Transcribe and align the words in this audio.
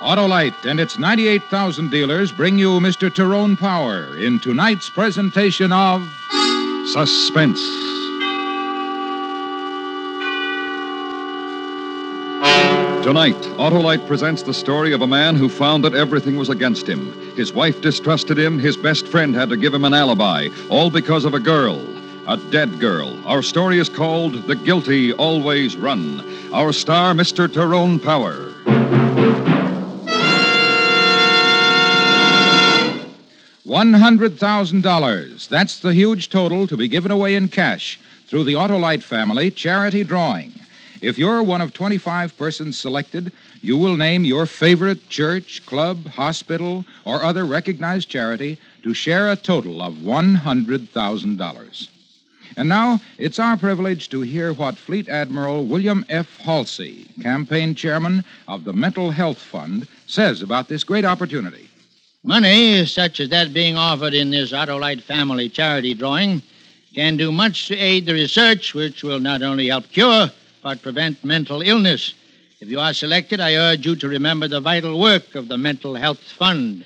Autolite 0.00 0.64
and 0.64 0.80
its 0.80 0.98
98,000 0.98 1.90
dealers 1.90 2.32
bring 2.32 2.58
you 2.58 2.80
Mr. 2.80 3.14
Tyrone 3.14 3.54
Power 3.54 4.16
in 4.16 4.38
tonight's 4.38 4.88
presentation 4.88 5.72
of 5.72 6.02
Suspense. 6.86 7.60
Tonight, 13.04 13.36
Autolite 13.58 14.06
presents 14.06 14.42
the 14.42 14.54
story 14.54 14.94
of 14.94 15.02
a 15.02 15.06
man 15.06 15.36
who 15.36 15.50
found 15.50 15.84
that 15.84 15.94
everything 15.94 16.36
was 16.36 16.48
against 16.48 16.86
him. 16.86 17.12
His 17.36 17.52
wife 17.52 17.82
distrusted 17.82 18.38
him, 18.38 18.58
his 18.58 18.78
best 18.78 19.06
friend 19.06 19.34
had 19.34 19.50
to 19.50 19.56
give 19.58 19.74
him 19.74 19.84
an 19.84 19.92
alibi, 19.92 20.48
all 20.70 20.90
because 20.90 21.26
of 21.26 21.34
a 21.34 21.40
girl, 21.40 21.78
a 22.26 22.38
dead 22.38 22.80
girl. 22.80 23.20
Our 23.26 23.42
story 23.42 23.78
is 23.78 23.90
called 23.90 24.46
The 24.46 24.56
Guilty 24.56 25.12
Always 25.12 25.76
Run. 25.76 26.24
Our 26.54 26.72
star, 26.72 27.12
Mr. 27.12 27.52
Tyrone 27.52 27.98
Power. 27.98 28.49
$100,000. 33.70 35.48
That's 35.48 35.78
the 35.78 35.94
huge 35.94 36.28
total 36.28 36.66
to 36.66 36.76
be 36.76 36.88
given 36.88 37.12
away 37.12 37.36
in 37.36 37.46
cash 37.46 38.00
through 38.26 38.42
the 38.42 38.54
Autolite 38.54 39.04
family 39.04 39.48
charity 39.52 40.02
drawing. 40.02 40.52
If 41.00 41.18
you're 41.18 41.40
one 41.44 41.60
of 41.60 41.72
25 41.72 42.36
persons 42.36 42.76
selected, 42.76 43.30
you 43.62 43.78
will 43.78 43.96
name 43.96 44.24
your 44.24 44.46
favorite 44.46 45.08
church, 45.08 45.64
club, 45.66 46.08
hospital, 46.08 46.84
or 47.04 47.22
other 47.22 47.44
recognized 47.44 48.08
charity 48.08 48.58
to 48.82 48.92
share 48.92 49.30
a 49.30 49.36
total 49.36 49.80
of 49.82 49.94
$100,000. 49.94 51.88
And 52.56 52.68
now 52.68 53.00
it's 53.18 53.38
our 53.38 53.56
privilege 53.56 54.08
to 54.08 54.22
hear 54.22 54.52
what 54.52 54.78
Fleet 54.78 55.08
Admiral 55.08 55.64
William 55.64 56.04
F. 56.08 56.38
Halsey, 56.38 57.06
campaign 57.22 57.76
chairman 57.76 58.24
of 58.48 58.64
the 58.64 58.72
Mental 58.72 59.12
Health 59.12 59.38
Fund, 59.38 59.86
says 60.08 60.42
about 60.42 60.66
this 60.66 60.82
great 60.82 61.04
opportunity. 61.04 61.69
Money, 62.22 62.84
such 62.84 63.18
as 63.18 63.30
that 63.30 63.54
being 63.54 63.78
offered 63.78 64.12
in 64.12 64.30
this 64.30 64.52
Autolite 64.52 65.00
family 65.00 65.48
charity 65.48 65.94
drawing, 65.94 66.42
can 66.94 67.16
do 67.16 67.32
much 67.32 67.66
to 67.68 67.76
aid 67.76 68.04
the 68.04 68.12
research 68.12 68.74
which 68.74 69.02
will 69.02 69.20
not 69.20 69.40
only 69.40 69.68
help 69.68 69.88
cure, 69.90 70.30
but 70.62 70.82
prevent 70.82 71.24
mental 71.24 71.62
illness. 71.62 72.12
If 72.60 72.68
you 72.68 72.78
are 72.78 72.92
selected, 72.92 73.40
I 73.40 73.54
urge 73.54 73.86
you 73.86 73.96
to 73.96 74.06
remember 74.06 74.48
the 74.48 74.60
vital 74.60 75.00
work 75.00 75.34
of 75.34 75.48
the 75.48 75.56
Mental 75.56 75.94
Health 75.94 76.20
Fund. 76.20 76.84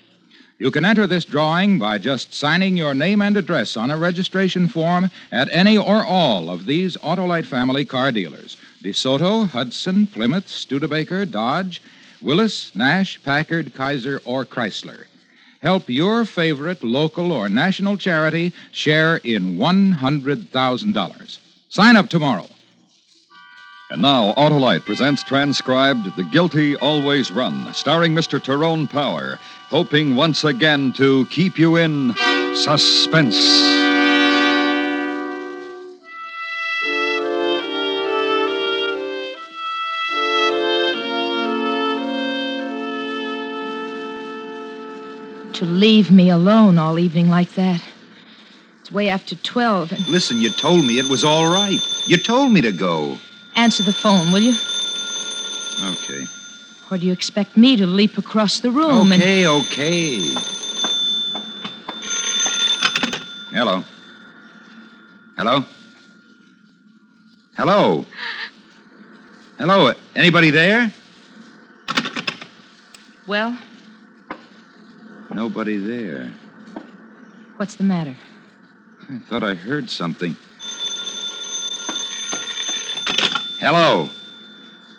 You 0.58 0.70
can 0.70 0.84
enter 0.84 1.08
this 1.08 1.24
drawing 1.24 1.80
by 1.80 1.98
just 1.98 2.32
signing 2.32 2.76
your 2.76 2.94
name 2.94 3.20
and 3.20 3.36
address 3.36 3.76
on 3.76 3.90
a 3.90 3.98
registration 3.98 4.68
form 4.68 5.10
at 5.32 5.48
any 5.50 5.76
or 5.76 6.04
all 6.04 6.48
of 6.48 6.64
these 6.64 6.96
Autolite 6.98 7.46
family 7.46 7.84
car 7.84 8.12
dealers 8.12 8.56
DeSoto, 8.84 9.48
Hudson, 9.48 10.06
Plymouth, 10.06 10.48
Studebaker, 10.48 11.26
Dodge, 11.26 11.82
Willys, 12.22 12.70
Nash, 12.76 13.20
Packard, 13.24 13.74
Kaiser, 13.74 14.22
or 14.24 14.44
Chrysler. 14.44 15.06
Help 15.64 15.88
your 15.88 16.26
favorite 16.26 16.84
local 16.84 17.32
or 17.32 17.48
national 17.48 17.96
charity 17.96 18.52
share 18.70 19.16
in 19.24 19.56
$100,000. 19.56 21.38
Sign 21.70 21.96
up 21.96 22.10
tomorrow. 22.10 22.46
And 23.90 24.02
now, 24.02 24.34
Autolite 24.34 24.84
presents 24.84 25.22
transcribed 25.22 26.16
The 26.16 26.24
Guilty 26.24 26.76
Always 26.76 27.30
Run, 27.30 27.72
starring 27.72 28.14
Mr. 28.14 28.42
Tyrone 28.42 28.86
Power, 28.86 29.38
hoping 29.70 30.16
once 30.16 30.44
again 30.44 30.92
to 30.98 31.24
keep 31.26 31.58
you 31.58 31.76
in 31.76 32.14
suspense. 32.54 33.73
To 45.64 45.70
leave 45.70 46.10
me 46.10 46.28
alone 46.28 46.76
all 46.76 46.98
evening 46.98 47.30
like 47.30 47.54
that. 47.54 47.82
It's 48.80 48.92
way 48.92 49.08
after 49.08 49.34
12. 49.34 49.92
And 49.92 50.08
Listen, 50.08 50.38
you 50.38 50.50
told 50.50 50.84
me 50.84 50.98
it 50.98 51.08
was 51.08 51.24
all 51.24 51.50
right. 51.50 51.78
You 52.06 52.18
told 52.18 52.52
me 52.52 52.60
to 52.60 52.70
go. 52.70 53.16
answer 53.56 53.82
the 53.82 53.94
phone, 53.94 54.30
will 54.30 54.42
you? 54.42 54.54
Okay. 55.82 56.26
Or 56.90 56.98
do 56.98 57.06
you 57.06 57.14
expect 57.14 57.56
me 57.56 57.76
to 57.76 57.86
leap 57.86 58.18
across 58.18 58.60
the 58.60 58.70
room 58.70 59.10
and. 59.10 59.22
Okay, 59.22 59.46
okay. 59.46 60.18
Hello. 63.50 63.82
Hello? 65.38 65.64
Hello? 67.56 68.04
Hello? 69.56 69.94
Anybody 70.14 70.50
there? 70.50 70.92
Well, 73.26 73.56
Nobody 75.34 75.78
there. 75.78 76.30
what's 77.56 77.74
the 77.74 77.82
matter? 77.82 78.14
I 79.10 79.18
thought 79.28 79.42
I 79.42 79.54
heard 79.54 79.90
something. 79.90 80.36
Hello? 83.58 84.08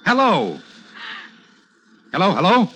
Hello? 0.05 0.59
Hello, 2.11 2.31
hello? 2.33 2.69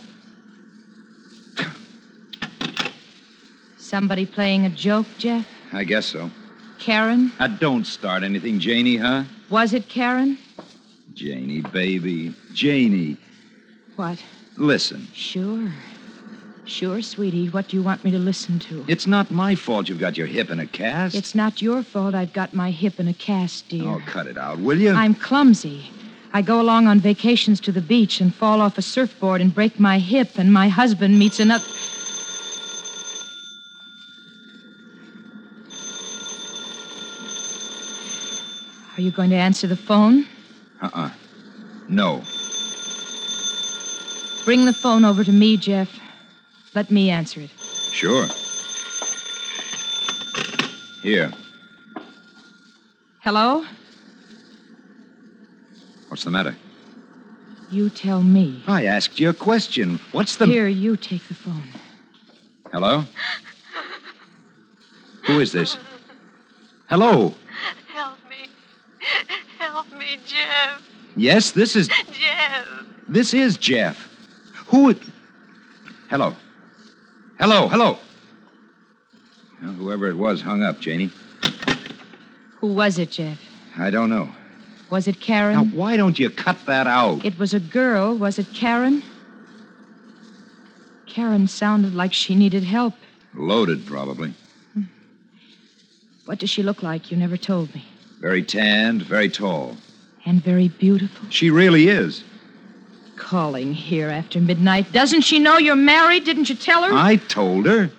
Somebody 3.77 4.25
playing 4.25 4.65
a 4.65 4.69
joke, 4.69 5.07
Jeff? 5.17 5.45
I 5.73 5.83
guess 5.83 6.05
so. 6.05 6.31
Karen? 6.79 7.33
Now, 7.41 7.47
don't 7.47 7.85
start 7.85 8.23
anything, 8.23 8.59
Janie, 8.59 8.95
huh? 8.95 9.25
Was 9.49 9.73
it 9.73 9.89
Karen? 9.89 10.37
Janie, 11.13 11.59
baby. 11.61 12.33
Janie, 12.53 13.17
What? 13.97 14.23
listen. 14.55 15.07
Sure. 15.13 15.69
Sure, 16.69 17.01
sweetie. 17.01 17.49
What 17.49 17.67
do 17.69 17.77
you 17.77 17.81
want 17.81 18.03
me 18.03 18.11
to 18.11 18.19
listen 18.19 18.59
to? 18.59 18.85
It's 18.87 19.07
not 19.07 19.31
my 19.31 19.55
fault 19.55 19.89
you've 19.89 19.99
got 19.99 20.17
your 20.17 20.27
hip 20.27 20.51
in 20.51 20.59
a 20.59 20.67
cast. 20.67 21.15
It's 21.15 21.33
not 21.33 21.63
your 21.63 21.81
fault 21.81 22.13
I've 22.13 22.31
got 22.31 22.53
my 22.53 22.69
hip 22.69 22.99
in 22.99 23.07
a 23.07 23.13
cast, 23.13 23.69
dear. 23.69 23.89
Oh, 23.89 24.01
cut 24.05 24.27
it 24.27 24.37
out, 24.37 24.59
will 24.59 24.77
you? 24.77 24.91
I'm 24.91 25.15
clumsy. 25.15 25.89
I 26.31 26.43
go 26.43 26.61
along 26.61 26.85
on 26.85 26.99
vacations 26.99 27.59
to 27.61 27.71
the 27.71 27.81
beach 27.81 28.21
and 28.21 28.33
fall 28.33 28.61
off 28.61 28.77
a 28.77 28.83
surfboard 28.83 29.41
and 29.41 29.53
break 29.53 29.79
my 29.79 29.97
hip, 29.97 30.37
and 30.37 30.53
my 30.53 30.67
husband 30.67 31.17
meets 31.17 31.39
another. 31.39 31.65
Are 38.95 39.01
you 39.01 39.09
going 39.09 39.31
to 39.31 39.37
answer 39.37 39.65
the 39.65 39.75
phone? 39.75 40.27
Uh-uh. 40.83 41.09
No. 41.87 42.21
Bring 44.45 44.65
the 44.65 44.73
phone 44.73 45.03
over 45.03 45.23
to 45.23 45.31
me, 45.31 45.57
Jeff. 45.57 45.89
Let 46.75 46.91
me 46.91 47.09
answer 47.09 47.41
it. 47.41 47.49
Sure. 47.91 48.27
Here. 51.01 51.31
Hello? 53.21 53.65
What's 56.09 56.23
the 56.23 56.31
matter? 56.31 56.55
You 57.71 57.89
tell 57.89 58.21
me. 58.21 58.63
I 58.67 58.85
asked 58.85 59.19
you 59.19 59.29
a 59.29 59.33
question. 59.33 59.99
What's 60.11 60.35
the... 60.37 60.45
Here, 60.45 60.67
you 60.67 60.97
take 60.97 61.27
the 61.27 61.33
phone. 61.35 61.69
Hello? 62.71 63.03
Who 65.25 65.39
is 65.39 65.51
this? 65.51 65.77
Hello? 66.87 67.33
Help 67.87 68.17
me. 68.29 68.47
Help 69.59 69.91
me, 69.93 70.17
Jeff. 70.25 70.81
Yes, 71.15 71.51
this 71.51 71.75
is... 71.75 71.87
Jeff. 71.87 72.67
This 73.07 73.33
is 73.33 73.57
Jeff. 73.57 74.09
Who... 74.67 74.95
Hello. 76.09 76.35
Hello, 77.39 77.69
hello. 77.69 77.97
Well, 79.61 79.71
whoever 79.71 80.09
it 80.09 80.17
was 80.17 80.41
hung 80.41 80.61
up, 80.61 80.81
Janie. 80.81 81.09
Who 82.57 82.73
was 82.73 82.99
it, 82.99 83.11
Jeff? 83.11 83.39
I 83.77 83.89
don't 83.89 84.09
know. 84.09 84.27
Was 84.89 85.07
it 85.07 85.21
Karen? 85.21 85.55
Now, 85.55 85.63
why 85.63 85.95
don't 85.95 86.19
you 86.19 86.29
cut 86.29 86.57
that 86.65 86.85
out? 86.85 87.23
It 87.23 87.39
was 87.39 87.53
a 87.53 87.61
girl. 87.61 88.13
Was 88.17 88.39
it 88.39 88.47
Karen? 88.53 89.01
Karen 91.05 91.47
sounded 91.47 91.95
like 91.95 92.11
she 92.11 92.35
needed 92.35 92.65
help. 92.65 92.95
Loaded, 93.33 93.85
probably. 93.85 94.33
Hmm. 94.73 94.83
What 96.25 96.39
does 96.39 96.49
she 96.49 96.61
look 96.61 96.83
like? 96.83 97.09
You 97.09 97.15
never 97.15 97.37
told 97.37 97.73
me. 97.73 97.85
Very 98.19 98.43
tanned, 98.43 99.03
very 99.03 99.29
tall. 99.29 99.77
And 100.25 100.43
very 100.43 100.67
beautiful. 100.67 101.29
She 101.29 101.49
really 101.49 101.87
is. 101.87 102.21
Calling 103.19 103.73
here 103.73 104.09
after 104.09 104.39
midnight. 104.39 104.91
Doesn't 104.91 105.21
she 105.21 105.37
know 105.37 105.57
you're 105.57 105.75
married? 105.75 106.23
Didn't 106.23 106.49
you 106.49 106.55
tell 106.55 106.83
her? 106.83 106.93
I 106.93 107.17
told 107.17 107.67
her. 107.67 107.91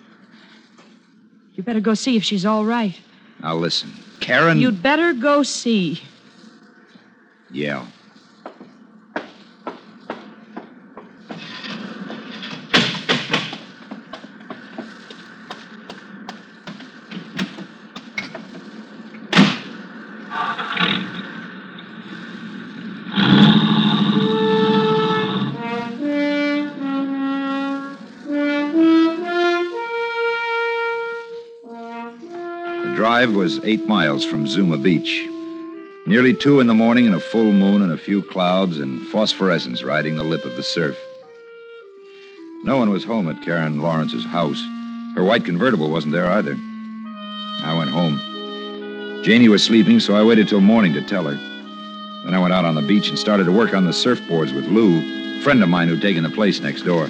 You 1.54 1.62
better 1.62 1.80
go 1.80 1.94
see 1.94 2.16
if 2.16 2.24
she's 2.24 2.44
all 2.46 2.64
right. 2.64 2.98
Now, 3.40 3.54
listen. 3.54 3.92
Karen. 4.18 4.58
You'd 4.58 4.82
better 4.82 5.12
go 5.12 5.42
see. 5.42 6.02
Yeah. 7.52 7.86
Drive 33.30 33.36
was 33.36 33.64
eight 33.64 33.86
miles 33.86 34.24
from 34.24 34.46
Zuma 34.46 34.76
Beach. 34.76 35.28
Nearly 36.06 36.34
two 36.34 36.58
in 36.58 36.66
the 36.66 36.74
morning 36.74 37.06
and 37.06 37.14
a 37.14 37.20
full 37.20 37.52
moon 37.52 37.82
and 37.82 37.92
a 37.92 37.96
few 37.96 38.22
clouds 38.22 38.78
and 38.78 39.06
phosphorescence 39.08 39.84
riding 39.84 40.16
the 40.16 40.24
lip 40.24 40.44
of 40.44 40.56
the 40.56 40.62
surf. 40.62 40.98
No 42.64 42.76
one 42.76 42.90
was 42.90 43.04
home 43.04 43.28
at 43.28 43.42
Karen 43.42 43.80
Lawrence's 43.80 44.24
house. 44.24 44.60
Her 45.14 45.22
white 45.22 45.44
convertible 45.44 45.90
wasn't 45.90 46.12
there 46.12 46.26
either. 46.26 46.56
I 47.62 47.74
went 47.76 47.90
home. 47.90 48.18
Janie 49.22 49.48
was 49.48 49.62
sleeping, 49.62 50.00
so 50.00 50.14
I 50.14 50.24
waited 50.24 50.48
till 50.48 50.60
morning 50.60 50.92
to 50.94 51.02
tell 51.02 51.24
her. 51.24 51.36
Then 52.24 52.34
I 52.34 52.40
went 52.40 52.52
out 52.52 52.64
on 52.64 52.74
the 52.74 52.82
beach 52.82 53.10
and 53.10 53.18
started 53.18 53.44
to 53.44 53.52
work 53.52 53.74
on 53.74 53.84
the 53.84 53.92
surfboards 53.92 54.54
with 54.54 54.66
Lou, 54.66 54.98
a 55.38 55.42
friend 55.42 55.62
of 55.62 55.68
mine 55.68 55.88
who'd 55.88 56.02
taken 56.02 56.24
the 56.24 56.30
place 56.30 56.60
next 56.60 56.82
door. 56.82 57.06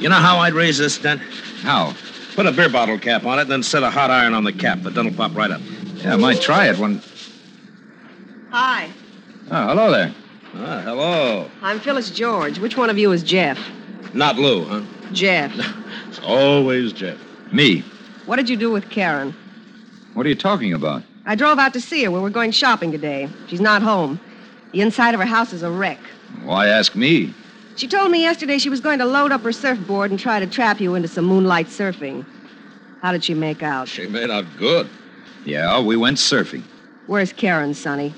You 0.00 0.08
know 0.08 0.16
how 0.16 0.38
I'd 0.38 0.54
raise 0.54 0.78
this 0.78 0.98
dent? 0.98 1.20
How? 1.62 1.94
Put 2.36 2.44
a 2.46 2.52
beer 2.52 2.68
bottle 2.68 2.98
cap 2.98 3.24
on 3.24 3.38
it, 3.38 3.42
and 3.42 3.50
then 3.50 3.62
set 3.62 3.82
a 3.82 3.88
hot 3.88 4.10
iron 4.10 4.34
on 4.34 4.44
the 4.44 4.52
cap. 4.52 4.82
The 4.82 4.90
dent'll 4.90 5.14
pop 5.14 5.34
right 5.34 5.50
up. 5.50 5.62
Yeah, 5.96 6.12
I 6.12 6.16
might 6.16 6.40
try 6.42 6.68
it 6.68 6.78
when. 6.78 7.00
Hi, 8.50 8.90
Oh, 9.50 9.66
hello 9.68 9.90
there. 9.90 10.12
Ah, 10.56 10.80
hello. 10.82 11.50
I'm 11.62 11.80
Phyllis 11.80 12.10
George. 12.10 12.58
Which 12.58 12.76
one 12.76 12.90
of 12.90 12.98
you 12.98 13.10
is 13.12 13.22
Jeff? 13.22 13.58
Not 14.12 14.36
Lou, 14.36 14.64
huh? 14.64 14.82
Jeff. 15.12 15.52
It's 16.08 16.18
always 16.20 16.92
Jeff. 16.92 17.18
Me. 17.52 17.80
What 18.26 18.36
did 18.36 18.48
you 18.48 18.56
do 18.56 18.70
with 18.70 18.88
Karen? 18.90 19.34
What 20.14 20.24
are 20.26 20.28
you 20.28 20.34
talking 20.34 20.72
about? 20.72 21.02
I 21.26 21.34
drove 21.36 21.58
out 21.58 21.72
to 21.74 21.80
see 21.80 22.04
her. 22.04 22.10
We 22.10 22.20
were 22.20 22.30
going 22.30 22.50
shopping 22.52 22.90
today. 22.92 23.28
She's 23.48 23.60
not 23.60 23.82
home. 23.82 24.20
The 24.72 24.80
inside 24.82 25.14
of 25.14 25.20
her 25.20 25.26
house 25.26 25.52
is 25.52 25.62
a 25.62 25.70
wreck. 25.70 25.98
Why 26.42 26.68
ask 26.68 26.94
me? 26.96 27.34
She 27.76 27.86
told 27.86 28.10
me 28.10 28.22
yesterday 28.22 28.56
she 28.56 28.70
was 28.70 28.80
going 28.80 28.98
to 29.00 29.04
load 29.04 29.32
up 29.32 29.42
her 29.42 29.52
surfboard 29.52 30.10
and 30.10 30.18
try 30.18 30.40
to 30.40 30.46
trap 30.46 30.80
you 30.80 30.94
into 30.94 31.08
some 31.08 31.26
moonlight 31.26 31.66
surfing. 31.66 32.24
How 33.02 33.12
did 33.12 33.22
she 33.22 33.34
make 33.34 33.62
out? 33.62 33.86
She 33.86 34.06
made 34.06 34.30
out 34.30 34.46
good. 34.56 34.88
Yeah, 35.44 35.80
we 35.82 35.94
went 35.94 36.16
surfing. 36.16 36.62
Where's 37.06 37.34
Karen, 37.34 37.74
Sonny? 37.74 38.14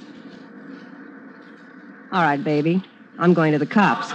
All 2.13 2.23
right, 2.23 2.43
baby. 2.43 2.85
I'm 3.19 3.35
going 3.35 3.51
to 3.51 3.59
the 3.59 3.67
cops. 3.67 4.13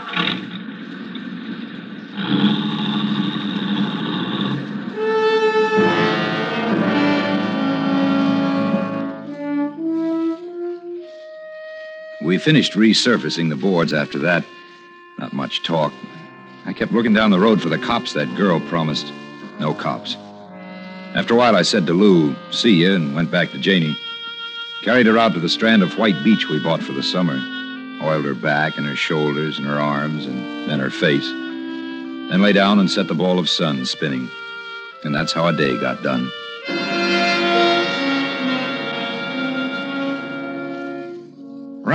We 12.21 12.37
finished 12.37 12.73
resurfacing 12.73 13.49
the 13.49 13.57
boards 13.57 13.91
after 13.91 14.17
that. 14.19 14.45
Not 15.17 15.33
much 15.33 15.63
talk. 15.63 15.93
I 16.65 16.73
kept 16.73 16.91
looking 16.91 17.13
down 17.13 17.31
the 17.31 17.39
road 17.39 17.61
for 17.61 17.69
the 17.69 17.77
cops 17.77 18.13
that 18.13 18.35
girl 18.35 18.59
promised. 18.61 19.11
No 19.59 19.73
cops. 19.73 20.15
After 21.15 21.33
a 21.33 21.37
while, 21.37 21.55
I 21.55 21.61
said 21.61 21.85
to 21.87 21.93
Lou, 21.93 22.35
see 22.51 22.83
ya, 22.83 22.93
and 22.93 23.15
went 23.15 23.29
back 23.29 23.51
to 23.51 23.59
Janie. 23.59 23.97
Carried 24.83 25.05
her 25.05 25.17
out 25.17 25.33
to 25.33 25.39
the 25.39 25.49
strand 25.49 25.83
of 25.83 25.97
white 25.97 26.23
beach 26.23 26.49
we 26.49 26.61
bought 26.61 26.81
for 26.81 26.93
the 26.93 27.03
summer. 27.03 27.39
Oiled 28.01 28.25
her 28.25 28.33
back 28.33 28.77
and 28.77 28.85
her 28.85 28.95
shoulders 28.95 29.57
and 29.57 29.67
her 29.67 29.79
arms 29.79 30.25
and 30.25 30.69
then 30.69 30.79
her 30.79 30.89
face. 30.89 31.27
Then 31.27 32.41
lay 32.41 32.53
down 32.53 32.79
and 32.79 32.89
set 32.89 33.07
the 33.07 33.13
ball 33.13 33.39
of 33.39 33.49
sun 33.49 33.85
spinning. 33.85 34.29
And 35.03 35.13
that's 35.13 35.31
how 35.33 35.47
a 35.47 35.53
day 35.53 35.79
got 35.79 36.01
done. 36.01 36.29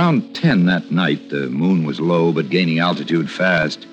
Around 0.09 0.33
10 0.33 0.65
that 0.65 0.89
night, 0.89 1.29
the 1.29 1.49
moon 1.51 1.85
was 1.85 1.99
low 1.99 2.31
but 2.33 2.49
gaining 2.49 2.79
altitude 2.79 3.29
fast. 3.29 3.85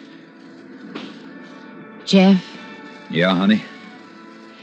Jeff, 2.06 2.42
Yeah, 3.10 3.34
honey? 3.34 3.62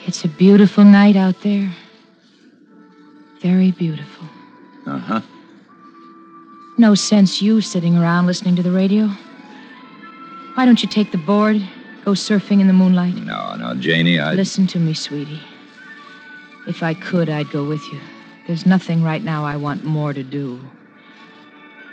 it's 0.07 0.25
a 0.25 0.27
beautiful 0.29 0.83
night 0.83 1.15
out 1.15 1.39
there. 1.43 1.69
Very 3.39 3.69
beautiful. 3.69 4.27
Uh 4.87 4.97
huh. 4.97 5.21
No 6.79 6.95
sense 6.95 7.39
you 7.39 7.61
sitting 7.61 7.95
around 7.99 8.25
listening 8.25 8.55
to 8.55 8.63
the 8.63 8.71
radio. 8.71 9.05
Why 10.55 10.65
don't 10.65 10.81
you 10.81 10.89
take 10.89 11.11
the 11.11 11.19
board, 11.19 11.61
go 12.03 12.13
surfing 12.13 12.61
in 12.61 12.67
the 12.67 12.73
moonlight? 12.73 13.13
No, 13.13 13.55
no, 13.57 13.75
Janie, 13.75 14.17
I. 14.17 14.33
Listen 14.33 14.65
to 14.67 14.79
me, 14.79 14.95
sweetie. 14.95 15.43
If 16.67 16.81
I 16.81 16.95
could, 16.95 17.29
I'd 17.29 17.51
go 17.51 17.63
with 17.63 17.83
you. 17.91 17.99
There's 18.47 18.65
nothing 18.65 19.03
right 19.03 19.21
now 19.23 19.45
I 19.45 19.55
want 19.55 19.83
more 19.83 20.13
to 20.13 20.23
do. 20.23 20.59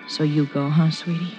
So 0.09 0.25
you 0.25 0.47
go, 0.47 0.69
huh, 0.69 0.91
sweetie? 0.91 1.39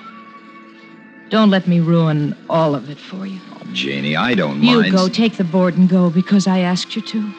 Don't 1.30 1.50
let 1.50 1.68
me 1.68 1.80
ruin 1.80 2.36
all 2.50 2.76
of 2.76 2.90
it 2.90 2.98
for 2.98 3.26
you. 3.26 3.40
Oh, 3.56 3.62
Janie, 3.72 4.16
I 4.16 4.36
don't 4.36 4.62
You 4.62 4.78
mind. 4.78 4.86
You 4.88 4.92
go, 4.92 5.08
take 5.08 5.38
the 5.38 5.46
board 5.46 5.78
and 5.78 5.88
go 5.88 6.10
because 6.10 6.46
I 6.46 6.60
asked 6.60 6.96
you 6.96 7.02
to. 7.02 7.34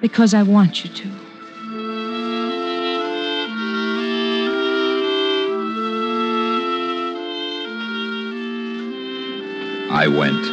Because 0.00 0.34
I 0.34 0.42
want 0.42 0.84
you 0.84 0.90
to. 0.90 1.08
I 9.90 10.06
went. 10.06 10.44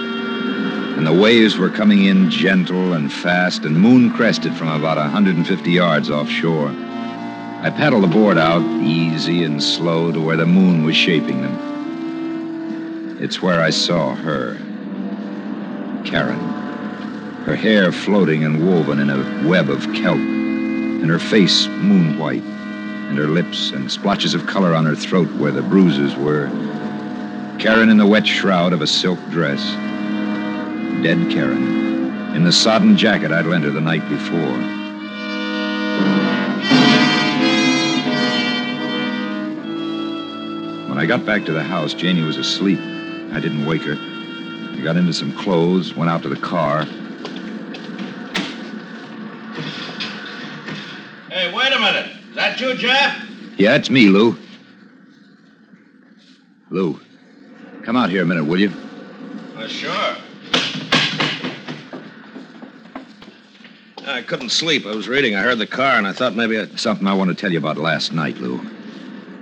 And 0.98 1.06
the 1.06 1.14
waves 1.14 1.58
were 1.58 1.70
coming 1.70 2.06
in 2.06 2.30
gentle 2.30 2.94
and 2.94 3.12
fast 3.12 3.66
and 3.66 3.80
moon 3.80 4.12
crested 4.12 4.56
from 4.56 4.70
about 4.70 4.98
150 4.98 5.72
yards 5.72 6.10
offshore. 6.10 6.74
I 7.66 7.72
paddled 7.72 8.04
the 8.04 8.08
board 8.08 8.38
out, 8.38 8.62
easy 8.84 9.44
and 9.44 9.62
slow, 9.62 10.12
to 10.12 10.22
where 10.22 10.38
the 10.38 10.46
moon 10.46 10.84
was 10.84 10.96
shaping 10.96 11.42
them. 11.42 13.18
It's 13.20 13.42
where 13.42 13.60
I 13.60 13.72
saw 13.72 14.14
her. 14.14 14.60
Karen. 16.06 16.38
Her 17.48 17.56
hair 17.56 17.92
floating 17.92 18.44
and 18.44 18.64
woven 18.64 19.00
in 19.00 19.10
a 19.10 19.50
web 19.50 19.72
of 19.72 19.82
kelp, 19.96 20.20
and 20.20 21.10
her 21.10 21.18
face 21.18 21.66
moon 21.66 22.20
white, 22.20 22.44
and 22.44 23.18
her 23.18 23.26
lips 23.26 23.72
and 23.72 23.92
splotches 23.92 24.36
of 24.36 24.46
color 24.46 24.76
on 24.76 24.86
her 24.86 24.96
throat 24.96 25.34
where 25.34 25.52
the 25.52 25.64
bruises 25.64 26.16
were. 26.16 26.50
Karen 27.58 27.90
in 27.90 27.98
the 27.98 28.06
wet 28.06 28.28
shroud 28.28 28.74
of 28.74 28.84
a 28.84 28.88
silk 28.88 29.18
dress. 29.32 29.64
Dead 31.02 31.32
Karen. 31.32 32.36
In 32.36 32.44
the 32.44 32.52
sodden 32.52 32.96
jacket 32.96 33.32
I'd 33.32 33.48
lent 33.48 33.64
her 33.64 33.72
the 33.72 33.82
night 33.82 34.08
before. 34.08 34.85
When 40.96 41.04
I 41.04 41.08
got 41.08 41.26
back 41.26 41.44
to 41.44 41.52
the 41.52 41.62
house, 41.62 41.94
Janie 41.94 42.22
was 42.22 42.38
asleep. 42.38 42.80
I 43.34 43.42
didn't 43.42 43.66
wake 43.66 43.82
her. 43.82 43.98
I 43.98 44.80
got 44.82 44.96
into 44.96 45.12
some 45.12 45.38
clothes, 45.38 45.94
went 45.94 46.10
out 46.10 46.24
to 46.24 46.30
the 46.30 46.38
car. 46.38 46.86
Hey, 51.30 51.54
wait 51.54 51.74
a 51.74 51.80
minute. 51.80 52.12
Is 52.30 52.36
that 52.36 52.62
you, 52.62 52.78
Jeff? 52.78 53.28
Yeah, 53.58 53.76
it's 53.76 53.90
me, 53.90 54.08
Lou. 54.08 54.38
Lou, 56.70 56.98
come 57.84 57.98
out 57.98 58.10
here 58.10 58.24
a 58.24 58.26
minute, 58.26 58.46
will 58.46 58.62
you? 58.62 58.72
Uh, 59.58 59.68
sure. 59.68 60.16
I 64.08 64.22
couldn't 64.22 64.52
sleep. 64.52 64.86
I 64.86 64.96
was 64.96 65.10
reading. 65.10 65.36
I 65.36 65.42
heard 65.42 65.58
the 65.58 65.68
car, 65.68 65.98
and 65.98 66.08
I 66.08 66.14
thought 66.14 66.38
maybe 66.38 66.58
I... 66.58 66.68
Something 66.78 67.06
I 67.06 67.14
want 67.16 67.32
to 67.32 67.36
tell 67.36 67.52
you 67.52 67.58
about 67.58 67.76
last 67.76 68.14
night, 68.14 68.38
Lou. 68.38 68.66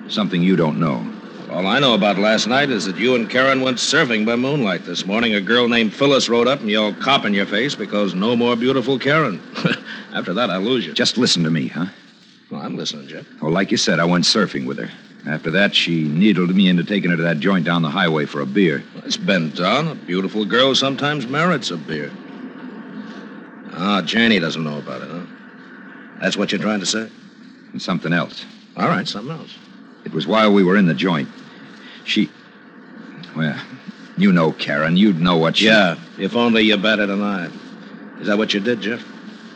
Something 0.10 0.42
you 0.42 0.56
don't 0.56 0.80
know. 0.80 1.13
All 1.54 1.68
I 1.68 1.78
know 1.78 1.94
about 1.94 2.18
last 2.18 2.48
night 2.48 2.72
is 2.72 2.86
that 2.86 2.98
you 2.98 3.14
and 3.14 3.30
Karen 3.30 3.62
went 3.62 3.78
surfing 3.78 4.26
by 4.26 4.36
moonlight 4.36 4.86
this 4.86 5.06
morning. 5.06 5.36
A 5.36 5.40
girl 5.40 5.68
named 5.68 5.94
Phyllis 5.94 6.28
rode 6.28 6.48
up 6.48 6.62
and 6.62 6.70
yelled 6.70 7.00
cop 7.00 7.26
in 7.26 7.34
your 7.36 7.46
face 7.46 7.76
because 7.76 8.16
no 8.16 8.36
more 8.36 8.56
beautiful 8.56 8.98
Karen. 8.98 9.40
After 10.16 10.34
that, 10.34 10.50
I 10.50 10.58
lose 10.58 10.84
you. 10.84 10.94
Just 10.94 11.16
listen 11.16 11.44
to 11.44 11.52
me, 11.52 11.68
huh? 11.68 11.86
Well, 12.50 12.60
I'm 12.60 12.76
listening, 12.76 13.08
Jeff. 13.08 13.28
Well, 13.40 13.52
like 13.52 13.70
you 13.70 13.78
said, 13.78 14.00
I 14.00 14.06
went 14.06 14.24
surfing 14.24 14.66
with 14.66 14.80
her. 14.80 14.90
After 15.30 15.52
that, 15.52 15.76
she 15.76 16.06
needled 16.06 16.56
me 16.56 16.70
into 16.70 16.84
taking 16.84 17.12
her 17.12 17.18
to 17.18 17.24
that 17.24 17.40
joint 17.40 17.66
down 17.66 17.84
the 17.84 17.90
highway 17.92 18.26
for 18.26 18.42
a 18.42 18.48
beer. 18.48 18.84
It's 19.06 19.16
been 19.16 19.52
done. 19.52 19.90
A 19.90 19.96
beautiful 19.96 20.46
girl 20.46 20.74
sometimes 20.74 21.28
merits 21.28 21.70
a 21.70 21.78
beer. 21.78 22.12
Ah, 23.74 24.02
Janie 24.02 24.40
doesn't 24.40 24.64
know 24.64 24.80
about 24.80 25.04
it, 25.04 25.10
huh? 25.12 25.22
That's 26.20 26.36
what 26.36 26.52
you're 26.52 26.62
trying 26.62 26.80
to 26.80 26.88
say? 26.88 27.08
And 27.74 27.82
something 27.82 28.12
else. 28.12 28.44
All 28.76 28.88
right, 28.88 29.08
something 29.08 29.38
else. 29.38 29.56
It 30.04 30.14
was 30.14 30.26
while 30.26 30.52
we 30.52 30.64
were 30.64 30.78
in 30.78 30.88
the 30.88 30.96
joint. 30.96 31.30
She. 32.06 32.30
Well, 33.36 33.60
you 34.18 34.32
know 34.32 34.52
Karen. 34.52 34.98
You'd 34.98 35.20
know 35.20 35.38
what 35.38 35.58
she. 35.58 35.66
Yeah, 35.66 35.98
if 36.18 36.36
only 36.36 36.64
you 36.64 36.78
batted 36.78 37.10
an 37.10 37.22
eye. 37.22 37.50
Is 38.20 38.28
that 38.28 38.38
what 38.38 38.54
you 38.54 38.60
did, 38.60 38.82
Jeff? 38.82 39.04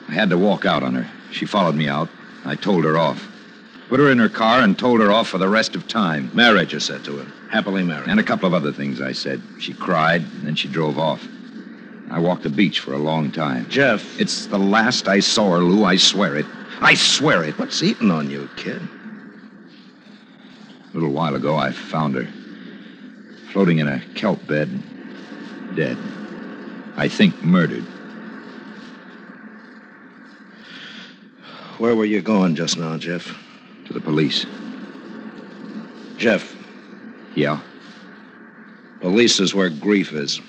I 0.09 0.13
had 0.13 0.29
to 0.29 0.37
walk 0.37 0.65
out 0.65 0.83
on 0.83 0.95
her. 0.95 1.09
She 1.31 1.45
followed 1.45 1.75
me 1.75 1.87
out. 1.87 2.09
I 2.45 2.55
told 2.55 2.85
her 2.85 2.97
off. 2.97 3.27
Put 3.89 3.99
her 3.99 4.11
in 4.11 4.19
her 4.19 4.29
car 4.29 4.61
and 4.61 4.77
told 4.77 4.99
her 4.99 5.11
off 5.11 5.29
for 5.29 5.37
the 5.37 5.47
rest 5.47 5.75
of 5.75 5.87
time. 5.87 6.29
Married, 6.33 6.73
I 6.73 6.77
said 6.79 7.03
to 7.05 7.17
her. 7.17 7.31
Happily 7.49 7.83
married. 7.83 8.09
And 8.09 8.19
a 8.19 8.23
couple 8.23 8.47
of 8.47 8.53
other 8.53 8.73
things 8.73 8.99
I 9.01 9.13
said. 9.13 9.41
She 9.59 9.73
cried, 9.73 10.21
and 10.21 10.47
then 10.47 10.55
she 10.55 10.67
drove 10.67 10.99
off. 10.99 11.25
I 12.09 12.19
walked 12.19 12.43
the 12.43 12.49
beach 12.49 12.79
for 12.79 12.93
a 12.93 12.97
long 12.97 13.31
time. 13.31 13.67
Jeff, 13.69 14.19
It's 14.19 14.47
the 14.47 14.57
last 14.57 15.07
I 15.07 15.19
saw 15.19 15.51
her, 15.51 15.59
Lou. 15.59 15.83
I 15.85 15.97
swear 15.97 16.35
it. 16.37 16.45
I 16.81 16.93
swear 16.93 17.43
it. 17.43 17.57
what's 17.57 17.81
eating 17.83 18.11
on 18.11 18.29
you, 18.29 18.49
kid? 18.55 18.81
A 20.91 20.93
little 20.93 21.11
while 21.11 21.35
ago, 21.35 21.55
I 21.55 21.71
found 21.71 22.15
her. 22.15 22.27
Floating 23.57 23.79
in 23.79 23.87
a 23.87 23.99
kelp 24.13 24.45
bed. 24.45 24.69
Dead. 25.73 25.97
I 26.95 27.07
think 27.07 27.43
murdered. 27.43 27.81
Where 31.79 31.95
were 31.95 32.05
you 32.05 32.21
going 32.21 32.53
just 32.55 32.77
now, 32.77 32.99
Jeff? 32.99 33.35
To 33.87 33.93
the 33.93 33.99
police. 33.99 34.45
Jeff, 36.19 36.55
Yeah. 37.33 37.57
police 39.01 39.39
is 39.39 39.55
where 39.55 39.69
grief 39.71 40.13
is. 40.13 40.39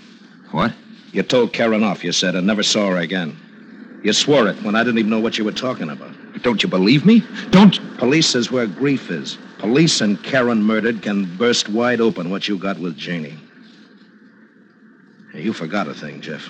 What? 0.50 0.74
You 1.14 1.22
told 1.22 1.54
Karen 1.54 1.82
off, 1.82 2.04
you 2.04 2.12
said, 2.12 2.34
and 2.34 2.46
never 2.46 2.62
saw 2.62 2.90
her 2.90 2.98
again. 2.98 3.34
You 4.02 4.12
swore 4.12 4.48
it 4.48 4.62
when 4.62 4.74
I 4.74 4.84
didn't 4.84 4.98
even 4.98 5.10
know 5.10 5.20
what 5.20 5.38
you 5.38 5.46
were 5.46 5.52
talking 5.52 5.88
about. 5.88 6.12
Don't 6.42 6.62
you 6.62 6.68
believe 6.68 7.06
me? 7.06 7.22
Don't. 7.52 7.80
Police 7.96 8.34
is 8.34 8.52
where 8.52 8.66
grief 8.66 9.10
is. 9.10 9.38
Police 9.58 10.00
and 10.00 10.22
Karen 10.22 10.62
murdered 10.62 11.02
can 11.02 11.24
burst 11.36 11.68
wide 11.68 12.00
open 12.00 12.30
what 12.30 12.46
you 12.46 12.56
got 12.58 12.78
with 12.78 12.96
Janie. 12.96 13.36
Hey, 15.32 15.42
you 15.42 15.52
forgot 15.52 15.88
a 15.88 15.94
thing, 15.94 16.20
Jeff. 16.20 16.48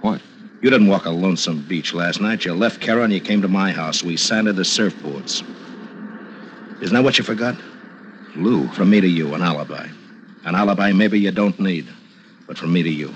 What? 0.00 0.22
You 0.62 0.70
didn't 0.70 0.88
walk 0.88 1.06
a 1.06 1.10
lonesome 1.10 1.62
beach 1.62 1.94
last 1.94 2.20
night. 2.20 2.44
You 2.44 2.54
left 2.54 2.80
Karen, 2.80 3.10
you 3.10 3.20
came 3.20 3.42
to 3.42 3.48
my 3.48 3.72
house. 3.72 4.02
We 4.02 4.16
sanded 4.16 4.56
the 4.56 4.62
surfboards. 4.62 5.42
Isn't 6.80 6.94
that 6.94 7.02
what 7.02 7.18
you 7.18 7.24
forgot? 7.24 7.56
Lou. 8.36 8.68
From 8.68 8.90
me 8.90 9.00
to 9.00 9.08
you, 9.08 9.34
an 9.34 9.42
alibi. 9.42 9.88
An 10.44 10.54
alibi 10.54 10.92
maybe 10.92 11.18
you 11.18 11.32
don't 11.32 11.58
need, 11.58 11.88
but 12.46 12.56
from 12.56 12.72
me 12.72 12.82
to 12.84 12.90
you. 12.90 13.14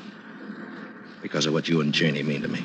Because 1.22 1.46
of 1.46 1.52
what 1.52 1.68
you 1.68 1.80
and 1.80 1.92
Janie 1.94 2.24
mean 2.24 2.42
to 2.42 2.48
me. 2.48 2.64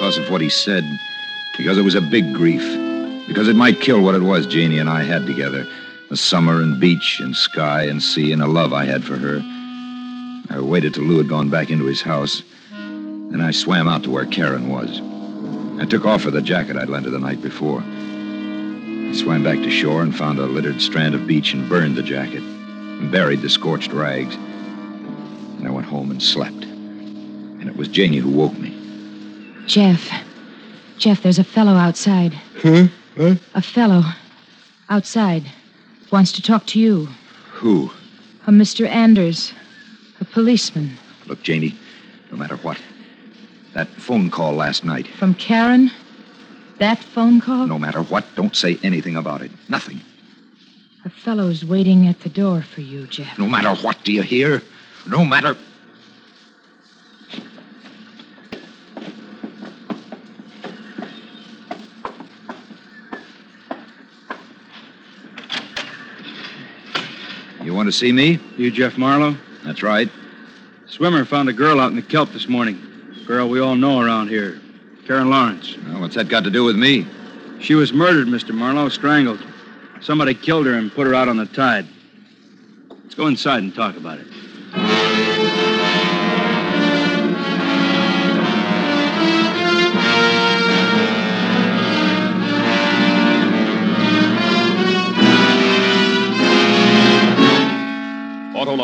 Because 0.00 0.16
of 0.16 0.30
what 0.30 0.40
he 0.40 0.48
said. 0.48 0.82
Because 1.58 1.76
it 1.76 1.82
was 1.82 1.94
a 1.94 2.00
big 2.00 2.32
grief. 2.32 2.62
Because 3.28 3.48
it 3.48 3.54
might 3.54 3.82
kill 3.82 4.00
what 4.00 4.14
it 4.14 4.22
was 4.22 4.46
Janie 4.46 4.78
and 4.78 4.88
I 4.88 5.02
had 5.02 5.26
together. 5.26 5.66
The 6.08 6.16
summer 6.16 6.62
and 6.62 6.80
beach 6.80 7.20
and 7.20 7.36
sky 7.36 7.82
and 7.82 8.02
sea 8.02 8.32
and 8.32 8.40
a 8.40 8.46
love 8.46 8.72
I 8.72 8.86
had 8.86 9.04
for 9.04 9.18
her. 9.18 9.42
I 10.48 10.58
waited 10.58 10.94
till 10.94 11.04
Lou 11.04 11.18
had 11.18 11.28
gone 11.28 11.50
back 11.50 11.68
into 11.68 11.84
his 11.84 12.00
house. 12.00 12.42
Then 12.70 13.42
I 13.42 13.50
swam 13.50 13.88
out 13.88 14.04
to 14.04 14.10
where 14.10 14.24
Karen 14.24 14.70
was. 14.70 15.02
I 15.78 15.84
took 15.84 16.06
off 16.06 16.22
her 16.22 16.30
the 16.30 16.40
jacket 16.40 16.78
I'd 16.78 16.88
lent 16.88 17.04
her 17.04 17.10
the 17.10 17.18
night 17.18 17.42
before. 17.42 17.82
I 17.82 19.12
swam 19.12 19.44
back 19.44 19.58
to 19.58 19.70
shore 19.70 20.00
and 20.00 20.16
found 20.16 20.38
a 20.38 20.46
littered 20.46 20.80
strand 20.80 21.14
of 21.14 21.26
beach 21.26 21.52
and 21.52 21.68
burned 21.68 21.96
the 21.96 22.02
jacket 22.02 22.42
and 22.42 23.12
buried 23.12 23.42
the 23.42 23.50
scorched 23.50 23.92
rags. 23.92 24.34
And 24.34 25.68
I 25.68 25.70
went 25.70 25.88
home 25.88 26.10
and 26.10 26.22
slept. 26.22 26.64
And 26.64 27.68
it 27.68 27.76
was 27.76 27.88
Janie 27.88 28.16
who 28.16 28.30
woke 28.30 28.56
me. 28.56 28.69
Jeff. 29.70 30.10
Jeff, 30.98 31.22
there's 31.22 31.38
a 31.38 31.44
fellow 31.44 31.74
outside. 31.74 32.32
Huh? 32.60 32.88
What? 33.14 33.38
A 33.54 33.62
fellow. 33.62 34.02
Outside. 34.88 35.44
Wants 36.10 36.32
to 36.32 36.42
talk 36.42 36.66
to 36.66 36.80
you. 36.80 37.06
Who? 37.52 37.92
A 38.48 38.50
Mr. 38.50 38.88
Anders. 38.88 39.52
A 40.20 40.24
policeman. 40.24 40.98
Look, 41.26 41.44
Janie, 41.44 41.76
no 42.32 42.36
matter 42.36 42.56
what, 42.56 42.78
that 43.74 43.86
phone 43.90 44.28
call 44.28 44.54
last 44.54 44.82
night, 44.84 45.06
From 45.06 45.34
Karen? 45.34 45.92
That 46.78 46.98
phone 46.98 47.40
call? 47.40 47.68
no 47.68 47.78
matter 47.78 48.02
what, 48.02 48.24
don't 48.34 48.56
say 48.56 48.76
anything 48.82 49.14
about 49.14 49.40
it. 49.40 49.52
Nothing. 49.68 50.00
A 51.04 51.10
fellow's 51.10 51.64
waiting 51.64 52.08
at 52.08 52.20
the 52.20 52.28
door 52.28 52.62
for 52.62 52.80
you, 52.80 53.06
Jeff. 53.06 53.38
No 53.38 53.46
matter 53.46 53.72
what, 53.84 54.02
do 54.02 54.12
you 54.12 54.22
hear? 54.22 54.62
No 55.06 55.24
matter. 55.24 55.56
Want 67.80 67.88
to 67.90 67.98
see 67.98 68.12
me? 68.12 68.38
You 68.58 68.70
Jeff 68.70 68.98
Marlowe? 68.98 69.34
That's 69.64 69.82
right. 69.82 70.10
Swimmer 70.84 71.24
found 71.24 71.48
a 71.48 71.52
girl 71.54 71.80
out 71.80 71.88
in 71.88 71.96
the 71.96 72.02
kelp 72.02 72.30
this 72.30 72.46
morning. 72.46 72.78
Girl 73.26 73.48
we 73.48 73.58
all 73.58 73.74
know 73.74 74.02
around 74.02 74.28
here. 74.28 74.60
Karen 75.06 75.30
Lawrence. 75.30 75.78
Well, 75.86 76.02
what's 76.02 76.14
that 76.16 76.28
got 76.28 76.44
to 76.44 76.50
do 76.50 76.62
with 76.62 76.76
me? 76.76 77.06
She 77.58 77.74
was 77.74 77.90
murdered, 77.90 78.26
Mr. 78.28 78.52
Marlowe, 78.52 78.90
strangled. 78.90 79.42
Somebody 80.02 80.34
killed 80.34 80.66
her 80.66 80.74
and 80.74 80.92
put 80.92 81.06
her 81.06 81.14
out 81.14 81.30
on 81.30 81.38
the 81.38 81.46
tide. 81.46 81.86
Let's 83.02 83.14
go 83.14 83.28
inside 83.28 83.62
and 83.62 83.74
talk 83.74 83.96
about 83.96 84.18
it. 84.18 84.26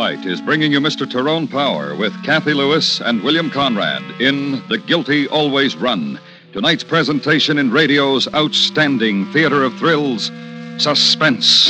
Autolite 0.06 0.26
is 0.26 0.40
bringing 0.40 0.70
you 0.70 0.78
Mr. 0.78 1.10
Tyrone 1.10 1.48
Power 1.48 1.96
with 1.96 2.12
Cathy 2.22 2.54
Lewis 2.54 3.00
and 3.00 3.24
William 3.24 3.50
Conrad 3.50 4.04
in 4.20 4.62
The 4.68 4.78
Guilty 4.78 5.26
Always 5.26 5.74
Run. 5.74 6.20
Tonight's 6.52 6.84
presentation 6.84 7.58
in 7.58 7.72
radio's 7.72 8.32
outstanding 8.32 9.26
theater 9.32 9.64
of 9.64 9.76
thrills, 9.78 10.30
Suspense. 10.78 11.66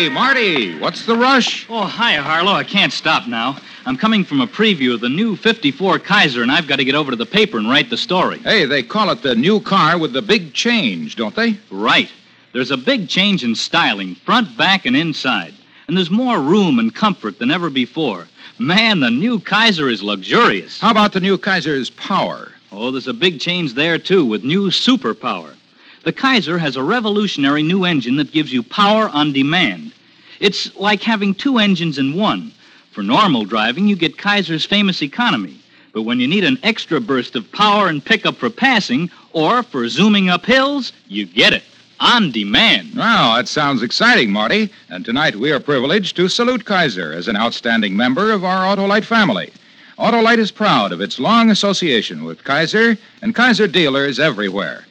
Hey, 0.00 0.08
Marty, 0.08 0.78
what's 0.78 1.04
the 1.04 1.14
rush? 1.14 1.66
Oh, 1.68 1.84
hi, 1.84 2.14
Harlow. 2.14 2.52
I 2.52 2.64
can't 2.64 2.90
stop 2.90 3.28
now. 3.28 3.58
I'm 3.84 3.98
coming 3.98 4.24
from 4.24 4.40
a 4.40 4.46
preview 4.46 4.94
of 4.94 5.00
the 5.00 5.10
new 5.10 5.36
54 5.36 5.98
Kaiser, 5.98 6.40
and 6.40 6.50
I've 6.50 6.66
got 6.66 6.76
to 6.76 6.86
get 6.86 6.94
over 6.94 7.10
to 7.10 7.18
the 7.18 7.26
paper 7.26 7.58
and 7.58 7.68
write 7.68 7.90
the 7.90 7.98
story. 7.98 8.38
Hey, 8.38 8.64
they 8.64 8.82
call 8.82 9.10
it 9.10 9.20
the 9.20 9.34
new 9.34 9.60
car 9.60 9.98
with 9.98 10.14
the 10.14 10.22
big 10.22 10.54
change, 10.54 11.16
don't 11.16 11.36
they? 11.36 11.58
Right. 11.70 12.10
There's 12.54 12.70
a 12.70 12.78
big 12.78 13.10
change 13.10 13.44
in 13.44 13.54
styling, 13.54 14.14
front, 14.14 14.56
back, 14.56 14.86
and 14.86 14.96
inside. 14.96 15.52
And 15.86 15.94
there's 15.94 16.10
more 16.10 16.40
room 16.40 16.78
and 16.78 16.94
comfort 16.94 17.38
than 17.38 17.50
ever 17.50 17.68
before. 17.68 18.26
Man, 18.58 19.00
the 19.00 19.10
new 19.10 19.38
Kaiser 19.38 19.90
is 19.90 20.02
luxurious. 20.02 20.80
How 20.80 20.92
about 20.92 21.12
the 21.12 21.20
new 21.20 21.36
Kaiser's 21.36 21.90
power? 21.90 22.52
Oh, 22.72 22.90
there's 22.90 23.06
a 23.06 23.12
big 23.12 23.38
change 23.38 23.74
there, 23.74 23.98
too, 23.98 24.24
with 24.24 24.44
new 24.44 24.70
superpower. 24.70 25.56
The 26.02 26.12
Kaiser 26.12 26.56
has 26.56 26.76
a 26.76 26.82
revolutionary 26.82 27.62
new 27.62 27.84
engine 27.84 28.16
that 28.16 28.32
gives 28.32 28.52
you 28.52 28.62
power 28.62 29.10
on 29.10 29.34
demand. 29.34 29.92
It's 30.38 30.74
like 30.76 31.02
having 31.02 31.34
two 31.34 31.58
engines 31.58 31.98
in 31.98 32.16
one. 32.16 32.52
For 32.92 33.02
normal 33.02 33.44
driving, 33.44 33.86
you 33.86 33.96
get 33.96 34.16
Kaiser's 34.16 34.64
famous 34.64 35.02
economy. 35.02 35.60
But 35.92 36.02
when 36.02 36.18
you 36.18 36.26
need 36.26 36.44
an 36.44 36.58
extra 36.62 37.00
burst 37.00 37.36
of 37.36 37.52
power 37.52 37.88
and 37.88 38.04
pickup 38.04 38.36
for 38.36 38.48
passing, 38.48 39.10
or 39.32 39.62
for 39.62 39.88
zooming 39.88 40.30
up 40.30 40.46
hills, 40.46 40.92
you 41.06 41.26
get 41.26 41.52
it 41.52 41.64
on 42.00 42.30
demand. 42.30 42.94
Wow, 42.96 43.36
that 43.36 43.48
sounds 43.48 43.82
exciting, 43.82 44.30
Marty. 44.32 44.70
And 44.88 45.04
tonight 45.04 45.36
we 45.36 45.52
are 45.52 45.60
privileged 45.60 46.16
to 46.16 46.28
salute 46.28 46.64
Kaiser 46.64 47.12
as 47.12 47.28
an 47.28 47.36
outstanding 47.36 47.94
member 47.94 48.32
of 48.32 48.42
our 48.42 48.74
Autolite 48.74 49.04
family. 49.04 49.52
Autolite 49.98 50.38
is 50.38 50.50
proud 50.50 50.92
of 50.92 51.02
its 51.02 51.20
long 51.20 51.50
association 51.50 52.24
with 52.24 52.42
Kaiser 52.42 52.96
and 53.20 53.34
Kaiser 53.34 53.66
dealers 53.66 54.18
everywhere. 54.18 54.86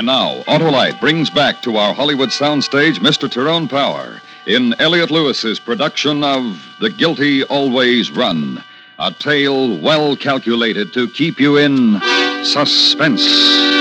And 0.00 0.06
now, 0.06 0.44
Autolite 0.44 0.98
brings 0.98 1.28
back 1.28 1.60
to 1.60 1.76
our 1.76 1.92
Hollywood 1.92 2.30
soundstage 2.30 2.94
Mr. 3.00 3.30
Tyrone 3.30 3.68
Power 3.68 4.22
in 4.46 4.74
Elliott 4.78 5.10
Lewis's 5.10 5.60
production 5.60 6.24
of 6.24 6.58
The 6.80 6.88
Guilty 6.88 7.44
Always 7.44 8.10
Run, 8.10 8.64
a 8.98 9.12
tale 9.12 9.76
well 9.76 10.16
calculated 10.16 10.94
to 10.94 11.06
keep 11.06 11.38
you 11.38 11.58
in 11.58 12.00
suspense. 12.44 13.79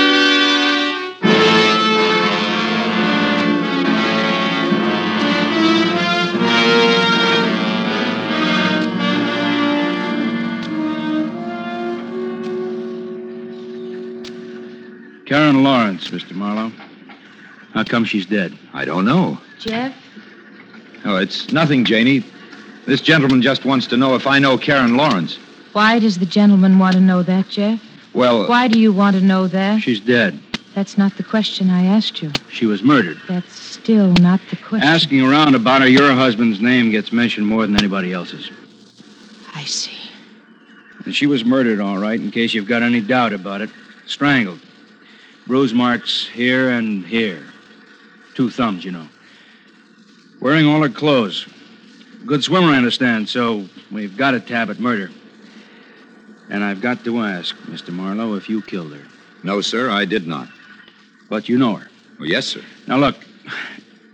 Karen 15.50 15.64
Lawrence, 15.64 16.10
Mr. 16.10 16.34
Marlowe. 16.34 16.72
How 17.74 17.84
come 17.84 18.06
she's 18.06 18.28
dead? 18.28 18.56
I 18.72 18.86
don't 18.86 19.04
know. 19.04 19.40
Jeff? 19.58 19.96
Oh, 21.06 21.16
it's 21.16 21.52
nothing, 21.52 21.86
Janie. 21.86 22.24
This 22.86 23.02
gentleman 23.02 23.42
just 23.42 23.66
wants 23.66 23.88
to 23.88 23.98
know 23.98 24.14
if 24.14 24.28
I 24.28 24.38
know 24.38 24.60
Karen 24.60 24.96
Lawrence. 24.96 25.38
Why 25.74 25.98
does 25.98 26.20
the 26.20 26.28
gentleman 26.28 26.78
want 26.78 26.94
to 26.98 27.02
know 27.02 27.24
that, 27.24 27.50
Jeff? 27.50 27.82
Well, 28.14 28.48
Why 28.48 28.68
do 28.68 28.80
you 28.80 28.94
want 28.94 29.16
to 29.16 29.24
know 29.24 29.48
that? 29.48 29.82
She's 29.82 30.00
dead. 30.00 30.40
That's 30.76 31.00
not 31.00 31.18
the 31.18 31.24
question 31.24 31.72
I 31.72 31.84
asked 31.84 32.22
you. 32.22 32.32
She 32.52 32.68
was 32.68 32.84
murdered. 32.84 33.20
That's 33.28 33.52
still 33.52 34.14
not 34.22 34.40
the 34.52 34.56
question. 34.56 34.88
Asking 34.88 35.22
around 35.22 35.56
about 35.56 35.82
her, 35.82 35.88
your 35.88 36.12
husband's 36.14 36.62
name 36.62 36.92
gets 36.92 37.12
mentioned 37.12 37.48
more 37.48 37.66
than 37.66 37.76
anybody 37.76 38.14
else's. 38.14 38.52
I 39.56 39.64
see. 39.64 40.12
And 41.06 41.16
she 41.16 41.26
was 41.26 41.44
murdered, 41.44 41.80
all 41.80 41.98
right, 41.98 42.20
in 42.20 42.30
case 42.30 42.54
you've 42.54 42.68
got 42.68 42.84
any 42.84 43.02
doubt 43.02 43.34
about 43.34 43.62
it. 43.62 43.72
Strangled. 44.06 44.60
Bruise 45.50 45.74
marks 45.74 46.28
here 46.28 46.70
and 46.70 47.04
here. 47.04 47.44
Two 48.36 48.52
thumbs, 48.52 48.86
you 48.86 48.92
know. 48.92 49.08
Wearing 50.40 50.68
all 50.68 50.84
her 50.84 50.90
clothes. 50.90 51.48
Good 52.24 52.44
swimmer, 52.44 52.68
I 52.68 52.78
understand, 52.78 53.28
so 53.28 53.68
we've 53.92 54.16
got 54.16 54.36
a 54.36 54.40
tab 54.40 54.70
at 54.70 54.80
murder. 54.80 55.10
And 56.52 56.64
I've 56.64 56.82
got 56.82 57.04
to 57.04 57.22
ask, 57.22 57.56
Mr. 57.64 57.90
Marlowe, 57.90 58.36
if 58.36 58.48
you 58.48 58.62
killed 58.62 58.94
her. 58.94 59.02
No, 59.44 59.60
sir, 59.60 59.90
I 59.90 60.06
did 60.06 60.28
not. 60.28 60.50
But 61.30 61.50
you 61.50 61.58
know 61.58 61.78
her. 61.78 61.90
Oh, 62.20 62.26
yes, 62.26 62.46
sir. 62.46 62.62
Now, 62.86 62.98
look, 62.98 63.16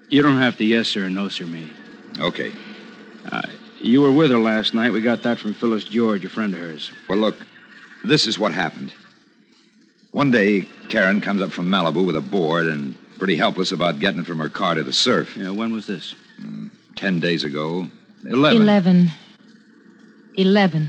you 0.08 0.22
don't 0.22 0.38
have 0.38 0.56
to 0.60 0.64
yes, 0.64 0.88
sir, 0.88 1.04
and 1.04 1.16
no, 1.16 1.28
sir, 1.28 1.46
me. 1.46 1.70
Okay. 2.18 2.54
Uh, 3.30 3.42
you 3.82 4.02
were 4.02 4.12
with 4.14 4.32
her 4.32 4.40
last 4.40 4.74
night. 4.74 4.94
We 4.94 5.02
got 5.02 5.22
that 5.24 5.40
from 5.40 5.54
Phyllis 5.54 5.84
George, 5.84 6.24
a 6.24 6.30
friend 6.30 6.54
of 6.54 6.62
hers. 6.62 6.92
Well, 7.10 7.20
look, 7.20 7.36
this 8.06 8.26
is 8.26 8.40
what 8.40 8.54
happened. 8.54 8.94
One 10.16 10.32
day, 10.32 10.62
Karen 10.88 11.20
comes 11.20 11.42
up 11.42 11.52
from 11.52 11.68
Malibu 11.70 12.06
with 12.06 12.16
a 12.16 12.22
board 12.22 12.68
and 12.68 12.96
pretty 13.20 13.36
helpless 13.36 13.74
about 13.74 14.00
getting 14.00 14.22
it 14.22 14.26
from 14.26 14.40
her 14.40 14.48
car 14.48 14.74
to 14.76 14.82
the 14.82 14.94
surf. 14.94 15.36
Yeah, 15.36 15.50
when 15.50 15.74
was 15.74 15.88
this? 15.88 16.16
Mm, 16.42 16.70
ten 16.96 17.20
days 17.20 17.44
ago. 17.44 17.90
Eleven. 18.26 18.62
Eleven. 18.62 19.12
Eleven. 20.36 20.88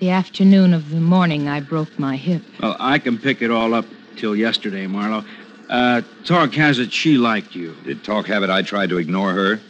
The 0.00 0.10
afternoon 0.10 0.74
of 0.74 0.90
the 0.90 0.98
morning 0.98 1.46
I 1.46 1.60
broke 1.60 1.96
my 1.96 2.16
hip. 2.16 2.42
Well, 2.60 2.74
I 2.80 2.98
can 2.98 3.16
pick 3.16 3.42
it 3.42 3.52
all 3.52 3.72
up 3.74 3.86
till 4.16 4.34
yesterday, 4.34 4.88
Marlowe. 4.88 5.24
Uh, 5.70 6.02
Talk 6.24 6.52
has 6.54 6.80
it 6.80 6.92
she 6.92 7.16
liked 7.16 7.54
you. 7.54 7.76
Did 7.84 8.02
Talk 8.02 8.26
have 8.26 8.42
it 8.42 8.50
I 8.50 8.62
tried 8.62 8.88
to 8.88 8.98
ignore 8.98 9.32
her? 9.32 9.60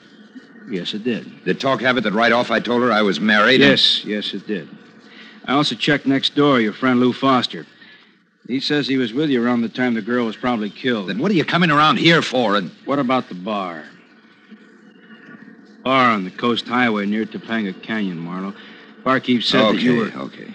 Yes, 0.71 0.95
it 0.95 1.04
did. 1.04 1.45
Did 1.45 1.61
Talk 1.61 1.83
have 1.83 1.99
it 1.99 2.04
that 2.04 2.14
right 2.14 2.33
off 2.33 2.50
I 2.50 2.61
told 2.61 2.81
her 2.85 2.90
I 2.90 3.02
was 3.02 3.21
married? 3.21 3.61
and- 3.61 3.69
Yes, 3.73 4.02
yes, 4.07 4.33
it 4.33 4.47
did. 4.47 4.66
I 5.45 5.52
also 5.52 5.75
checked 5.75 6.07
next 6.07 6.35
door, 6.35 6.59
your 6.59 6.73
friend 6.73 7.00
Lou 7.00 7.12
Foster. 7.12 7.66
He 8.46 8.60
says 8.60 8.86
he 8.86 8.98
was 8.98 9.12
with 9.12 9.30
you 9.30 9.42
around 9.44 9.62
the 9.62 9.68
time 9.70 9.94
the 9.94 10.02
girl 10.02 10.26
was 10.26 10.36
probably 10.36 10.68
killed. 10.70 11.08
Then 11.08 11.18
what 11.18 11.30
are 11.30 11.34
you 11.34 11.44
coming 11.44 11.70
around 11.70 11.96
here 11.98 12.20
for? 12.20 12.56
And 12.56 12.70
What 12.84 12.98
about 12.98 13.28
the 13.28 13.34
bar? 13.34 13.84
Bar 15.82 16.10
on 16.10 16.24
the 16.24 16.30
Coast 16.30 16.66
Highway 16.68 17.06
near 17.06 17.24
Topanga 17.24 17.80
Canyon, 17.82 18.18
Marlowe. 18.18 18.54
Barkeep 19.02 19.42
said 19.42 19.62
okay, 19.62 19.76
that 19.76 19.82
you 19.82 19.96
were. 19.96 20.06
okay. 20.24 20.52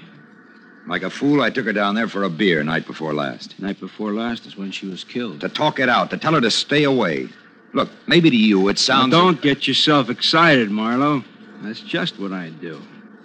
Like 0.88 1.04
a 1.04 1.10
fool, 1.10 1.42
I 1.42 1.52
took 1.52 1.66
her 1.66 1.74
down 1.74 1.94
there 1.94 2.08
for 2.08 2.24
a 2.24 2.30
beer 2.30 2.64
night 2.64 2.88
before 2.88 3.14
last. 3.14 3.60
Night 3.60 3.80
before 3.80 4.12
last 4.14 4.48
is 4.48 4.56
when 4.58 4.72
she 4.72 4.88
was 4.88 5.04
killed. 5.04 5.42
To 5.42 5.50
talk 5.50 5.80
it 5.80 5.88
out, 5.88 6.10
to 6.10 6.18
tell 6.18 6.34
her 6.34 6.42
to 6.42 6.50
stay 6.50 6.84
away. 6.84 7.30
Look, 7.74 7.90
maybe 8.08 8.32
to 8.32 8.36
you 8.36 8.68
it 8.70 8.74
Now, 8.74 8.76
sounds. 8.78 9.12
don't 9.12 9.40
get 9.40 9.68
yourself 9.68 10.10
excited, 10.10 10.72
Marlowe. 10.72 11.24
That's 11.62 11.82
just 11.82 12.20
what 12.20 12.32
I 12.32 12.50
do. 12.50 12.82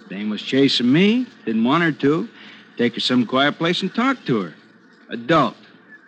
Dame 0.09 0.29
was 0.29 0.43
chasing 0.43 0.91
me, 0.91 1.25
didn't 1.45 1.63
want 1.63 1.83
her 1.83 1.91
to. 1.91 2.29
Take 2.77 2.95
her 2.95 2.99
some 2.99 3.25
quiet 3.25 3.57
place 3.57 3.81
and 3.81 3.93
talk 3.93 4.23
to 4.25 4.41
her. 4.41 4.53
Adult, 5.09 5.55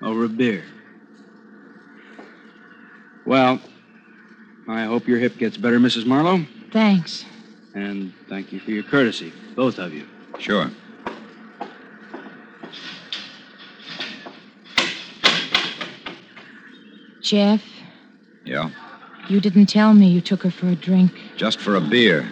over 0.01 0.25
a 0.25 0.29
beer. 0.29 0.63
Well, 3.25 3.59
I 4.67 4.83
hope 4.83 5.07
your 5.07 5.19
hip 5.19 5.37
gets 5.37 5.57
better, 5.57 5.79
Mrs. 5.79 6.05
Marlowe. 6.05 6.45
Thanks. 6.71 7.25
And 7.73 8.13
thank 8.27 8.51
you 8.51 8.59
for 8.59 8.71
your 8.71 8.83
courtesy, 8.83 9.31
both 9.55 9.77
of 9.77 9.93
you. 9.93 10.07
Sure. 10.39 10.69
Jeff, 17.21 17.61
Yeah. 18.45 18.69
you 19.27 19.39
didn't 19.41 19.65
tell 19.67 19.93
me 19.93 20.07
you 20.07 20.21
took 20.21 20.43
her 20.43 20.51
for 20.51 20.67
a 20.67 20.75
drink. 20.75 21.11
Just 21.35 21.59
for 21.59 21.75
a 21.75 21.81
beer. 21.81 22.29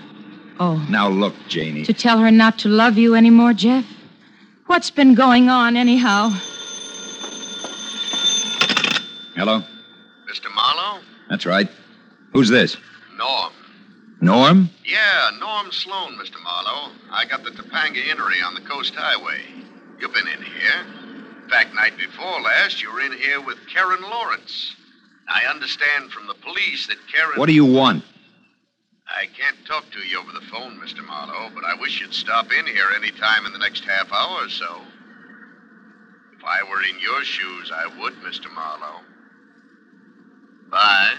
Oh. 0.60 0.86
Now 0.90 1.10
look, 1.10 1.34
Janie. 1.50 1.84
To 1.84 1.94
tell 1.94 2.20
her 2.20 2.32
not 2.32 2.58
to 2.60 2.70
love 2.70 2.98
you 2.98 3.14
anymore, 3.16 3.54
Jeff? 3.54 3.86
What's 4.68 4.90
been 4.90 5.14
going 5.14 5.48
on, 5.48 5.78
anyhow? 5.78 6.30
Hello? 9.36 9.62
Mr. 10.28 10.54
Marlowe? 10.56 11.02
That's 11.30 11.46
right. 11.46 11.70
Who's 12.34 12.50
this? 12.50 12.76
Norm. 13.16 13.54
Norm? 14.22 14.70
Yeah, 14.84 15.30
Norm 15.40 15.72
Sloan, 15.72 16.14
Mr. 16.14 16.42
Marlowe. 16.44 16.92
I 17.12 17.26
got 17.26 17.44
the 17.44 17.52
Topanga 17.52 17.98
Innery 17.98 18.42
on 18.44 18.56
the 18.56 18.62
Coast 18.62 18.96
Highway. 18.96 19.42
You've 20.00 20.14
been 20.14 20.28
in 20.28 20.42
here. 20.42 20.86
In 21.44 21.50
fact, 21.50 21.76
night 21.76 21.96
before 21.98 22.42
last, 22.42 22.82
you 22.82 22.92
were 22.92 23.02
in 23.02 23.14
here 23.14 23.40
with 23.42 23.58
Karen 23.72 24.02
Lawrence. 24.02 24.76
I 25.30 25.46
understand 25.46 26.12
from 26.12 26.26
the 26.26 26.34
police 26.34 26.88
that 26.88 26.98
Karen. 27.14 27.38
What 27.38 27.46
do 27.46 27.54
you 27.54 27.66
want? 27.66 28.04
I 29.08 29.28
can't 29.28 29.56
talk 29.66 29.84
to 29.92 30.00
you 30.00 30.20
over 30.20 30.32
the 30.32 30.46
phone, 30.52 30.80
Mr. 30.80 31.06
Marlowe, 31.06 31.52
but 31.54 31.64
I 31.64 31.80
wish 31.80 32.02
you'd 32.02 32.14
stop 32.14 32.52
in 32.52 32.66
here 32.66 32.88
any 32.96 33.12
time 33.12 33.46
in 33.46 33.54
the 33.54 33.60
next 33.60 33.84
half 33.86 34.12
hour 34.12 34.46
or 34.46 34.50
so. 34.50 34.82
If 36.38 36.44
I 36.44 36.64
were 36.70 36.82
in 36.84 37.00
your 37.00 37.24
shoes, 37.24 37.72
I 37.74 37.88
would, 38.00 38.14
Mr. 38.16 38.52
Marlowe. 38.54 39.02
Bye. 40.70 41.14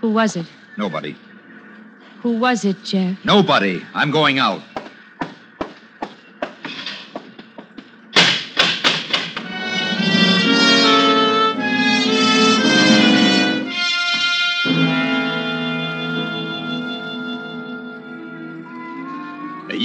Who 0.00 0.12
was 0.12 0.36
it? 0.36 0.46
Nobody. 0.78 1.16
Who 2.22 2.38
was 2.38 2.64
it, 2.64 2.76
Jeff? 2.84 3.18
Nobody. 3.24 3.82
I'm 3.94 4.10
going 4.10 4.38
out. 4.38 4.62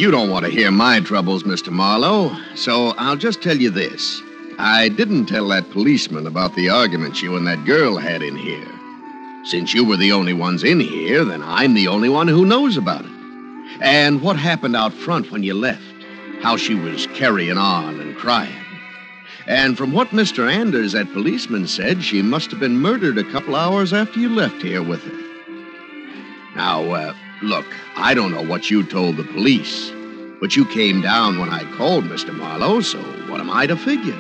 You 0.02 0.10
don't 0.10 0.32
want 0.32 0.46
to 0.46 0.52
hear 0.52 0.72
my 0.72 1.00
troubles, 1.00 1.44
Mr. 1.44 1.72
Marlowe, 1.72 2.36
so 2.56 2.96
I'll 2.98 3.16
just 3.16 3.44
tell 3.44 3.56
you 3.56 3.70
this. 3.70 4.20
I 4.58 4.90
didn't 4.90 5.28
tell 5.28 5.48
that 5.50 5.70
policeman 5.70 6.26
about 6.26 6.56
the 6.56 6.72
argument 6.72 7.22
you 7.22 7.36
and 7.36 7.46
that 7.46 7.66
girl 7.66 7.98
had 7.98 8.24
in 8.24 8.36
here. 8.36 8.68
Since 9.44 9.76
you 9.76 9.86
were 9.86 9.98
the 9.98 10.12
only 10.12 10.34
ones 10.34 10.64
in 10.64 10.80
here, 10.80 11.24
then 11.24 11.44
I'm 11.44 11.76
the 11.76 11.88
only 11.88 12.10
one 12.10 12.28
who 12.28 12.48
knows 12.48 12.78
about 12.78 13.06
it. 13.06 13.12
And 13.80 14.24
what 14.24 14.38
happened 14.38 14.76
out 14.76 14.92
front 14.92 15.30
when 15.30 15.44
you 15.44 15.54
left. 15.54 15.84
How 16.42 16.58
she 16.58 16.74
was 16.74 17.06
carrying 17.14 17.60
on 17.60 18.00
and 18.00 18.18
crying. 18.18 18.66
And 19.46 19.78
from 19.78 19.92
what 19.92 20.08
Mr. 20.08 20.52
Anders, 20.52 20.94
that 20.94 21.14
policeman, 21.14 21.68
said, 21.68 22.04
she 22.04 22.24
must 22.24 22.50
have 22.50 22.60
been 22.60 22.76
murdered 22.80 23.20
a 23.20 23.32
couple 23.32 23.56
hours 23.56 23.94
after 23.94 24.20
you 24.20 24.30
left 24.30 24.64
here 24.64 24.82
with 24.82 25.04
her. 25.04 26.56
Now, 26.56 26.92
uh, 26.92 27.14
look, 27.42 27.66
I 27.96 28.14
don't 28.14 28.32
know 28.32 28.44
what 28.44 28.70
you 28.70 28.84
told 28.84 29.18
the 29.18 29.24
police, 29.24 29.92
but 30.40 30.56
you 30.56 30.66
came 30.66 31.02
down 31.02 31.40
when 31.40 31.50
I 31.50 31.64
called 31.76 32.06
Mr. 32.06 32.34
Marlowe, 32.34 32.82
so 32.82 33.00
what 33.30 33.40
am 33.40 33.50
I 33.50 33.66
to 33.68 33.76
figure? 33.76 34.20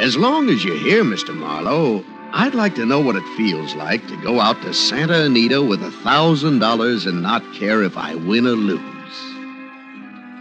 As 0.00 0.16
long 0.16 0.50
as 0.50 0.64
you're 0.64 0.76
here, 0.76 1.04
Mr. 1.04 1.34
Marlowe, 1.34 2.04
I'd 2.32 2.54
like 2.54 2.74
to 2.74 2.84
know 2.84 3.00
what 3.00 3.16
it 3.16 3.36
feels 3.36 3.74
like 3.74 4.06
to 4.08 4.16
go 4.22 4.40
out 4.40 4.60
to 4.62 4.74
Santa 4.74 5.24
Anita 5.24 5.62
with 5.62 5.82
a 5.82 5.90
thousand 5.90 6.58
dollars 6.58 7.06
and 7.06 7.22
not 7.22 7.42
care 7.54 7.82
if 7.82 7.96
I 7.96 8.14
win 8.14 8.46
or 8.46 8.50
lose. 8.50 8.80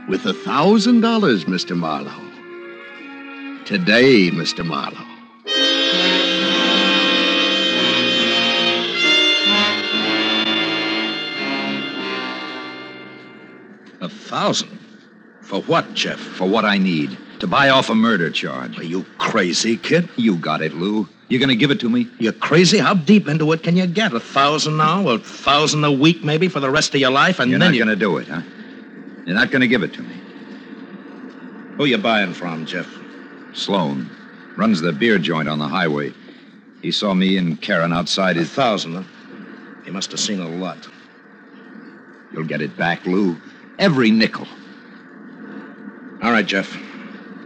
With 0.09 0.25
a 0.25 0.33
thousand 0.33 1.01
dollars, 1.01 1.45
Mr. 1.45 1.75
Marlowe. 1.75 2.11
Today, 3.65 4.29
Mr. 4.29 4.65
Marlowe. 4.65 5.04
Thousand? 14.35 14.77
For 15.43 15.61
what, 15.61 15.93
Jeff? 15.93 16.19
For 16.19 16.47
what 16.47 16.65
I 16.65 16.77
need. 16.77 17.17
To 17.39 17.47
buy 17.47 17.69
off 17.69 17.89
a 17.89 17.95
murder 17.95 18.29
charge. 18.29 18.77
Are 18.77 18.83
you 18.83 19.05
crazy, 19.17 19.77
kid? 19.77 20.09
You 20.17 20.35
got 20.35 20.61
it, 20.61 20.73
Lou. 20.73 21.07
You're 21.29 21.39
gonna 21.39 21.55
give 21.55 21.71
it 21.71 21.79
to 21.79 21.89
me? 21.89 22.09
You're 22.19 22.33
crazy? 22.33 22.77
How 22.77 22.93
deep 22.93 23.29
into 23.29 23.49
it 23.53 23.63
can 23.63 23.77
you 23.77 23.87
get? 23.87 24.13
A 24.13 24.19
thousand 24.19 24.75
now? 24.75 25.07
A 25.07 25.19
thousand 25.19 25.85
a 25.85 25.91
week, 25.91 26.23
maybe, 26.23 26.49
for 26.49 26.59
the 26.59 26.69
rest 26.69 26.93
of 26.93 26.99
your 26.99 27.11
life? 27.11 27.39
And 27.39 27.49
then 27.49 27.51
You're 27.51 27.59
then 27.59 27.69
not 27.69 27.75
you... 27.75 27.83
gonna 27.85 27.95
do 27.95 28.17
it, 28.17 28.27
huh? 28.27 28.41
You're 29.25 29.35
not 29.35 29.51
gonna 29.51 29.67
give 29.67 29.83
it 29.83 29.93
to 29.93 30.01
me. 30.01 30.15
Who 31.77 31.85
you 31.85 31.97
buying 31.97 32.33
from, 32.33 32.65
Jeff? 32.65 32.87
Sloan 33.53 34.09
runs 34.57 34.81
the 34.81 34.91
beer 34.91 35.17
joint 35.17 35.47
on 35.47 35.59
the 35.59 35.67
highway. 35.67 36.13
He 36.81 36.91
saw 36.91 37.13
me 37.13 37.37
and 37.37 37.61
Karen 37.61 37.93
outside 37.93 38.35
A 38.35 38.41
his. 38.41 38.49
thousand, 38.49 38.95
huh? 38.95 39.03
He 39.85 39.91
must 39.91 40.11
have 40.11 40.19
seen 40.19 40.41
a 40.41 40.49
lot. 40.49 40.87
You'll 42.33 42.43
get 42.43 42.61
it 42.61 42.75
back, 42.75 43.05
Lou. 43.05 43.37
Every 43.77 44.11
nickel. 44.11 44.47
All 46.23 46.31
right, 46.31 46.45
Jeff. 46.45 46.77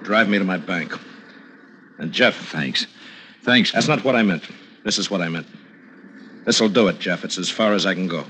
Drive 0.04 0.30
me 0.30 0.38
to 0.38 0.44
my 0.46 0.58
bank. 0.58 0.94
And, 1.98 2.12
Jeff, 2.12 2.36
Thanks. 2.50 2.88
Thanks. 3.44 3.72
that's 3.72 3.88
not 3.88 4.04
what 4.04 4.16
I 4.16 4.24
meant. 4.24 4.44
This 4.84 4.98
is 4.98 5.10
what 5.10 5.22
I 5.22 5.30
meant. 5.30 5.48
This'll 6.46 6.70
do 6.70 6.88
it, 6.88 7.00
Jeff. 7.00 7.24
It's 7.24 7.38
as 7.38 7.50
far 7.50 7.74
as 7.74 7.86
I 7.86 7.94
can 7.94 8.08
go. 8.08 8.26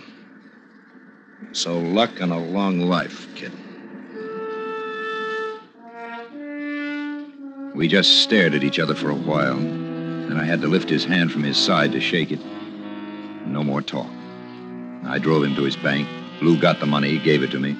So 1.51 1.77
luck 1.79 2.19
and 2.19 2.31
a 2.31 2.37
long 2.37 2.79
life, 2.79 3.27
kid. 3.35 3.51
We 7.75 7.87
just 7.87 8.23
stared 8.23 8.55
at 8.55 8.63
each 8.63 8.79
other 8.79 8.95
for 8.95 9.09
a 9.09 9.15
while. 9.15 9.57
Then 9.57 10.37
I 10.37 10.43
had 10.43 10.61
to 10.61 10.67
lift 10.67 10.89
his 10.89 11.05
hand 11.05 11.31
from 11.31 11.43
his 11.43 11.57
side 11.57 11.91
to 11.93 12.01
shake 12.01 12.31
it. 12.31 12.39
No 13.45 13.63
more 13.63 13.81
talk. 13.81 14.09
I 15.05 15.17
drove 15.17 15.43
him 15.43 15.55
to 15.55 15.63
his 15.63 15.77
bank. 15.77 16.07
Lou 16.41 16.59
got 16.59 16.79
the 16.79 16.85
money, 16.85 17.09
he 17.09 17.19
gave 17.19 17.43
it 17.43 17.51
to 17.51 17.59
me. 17.59 17.75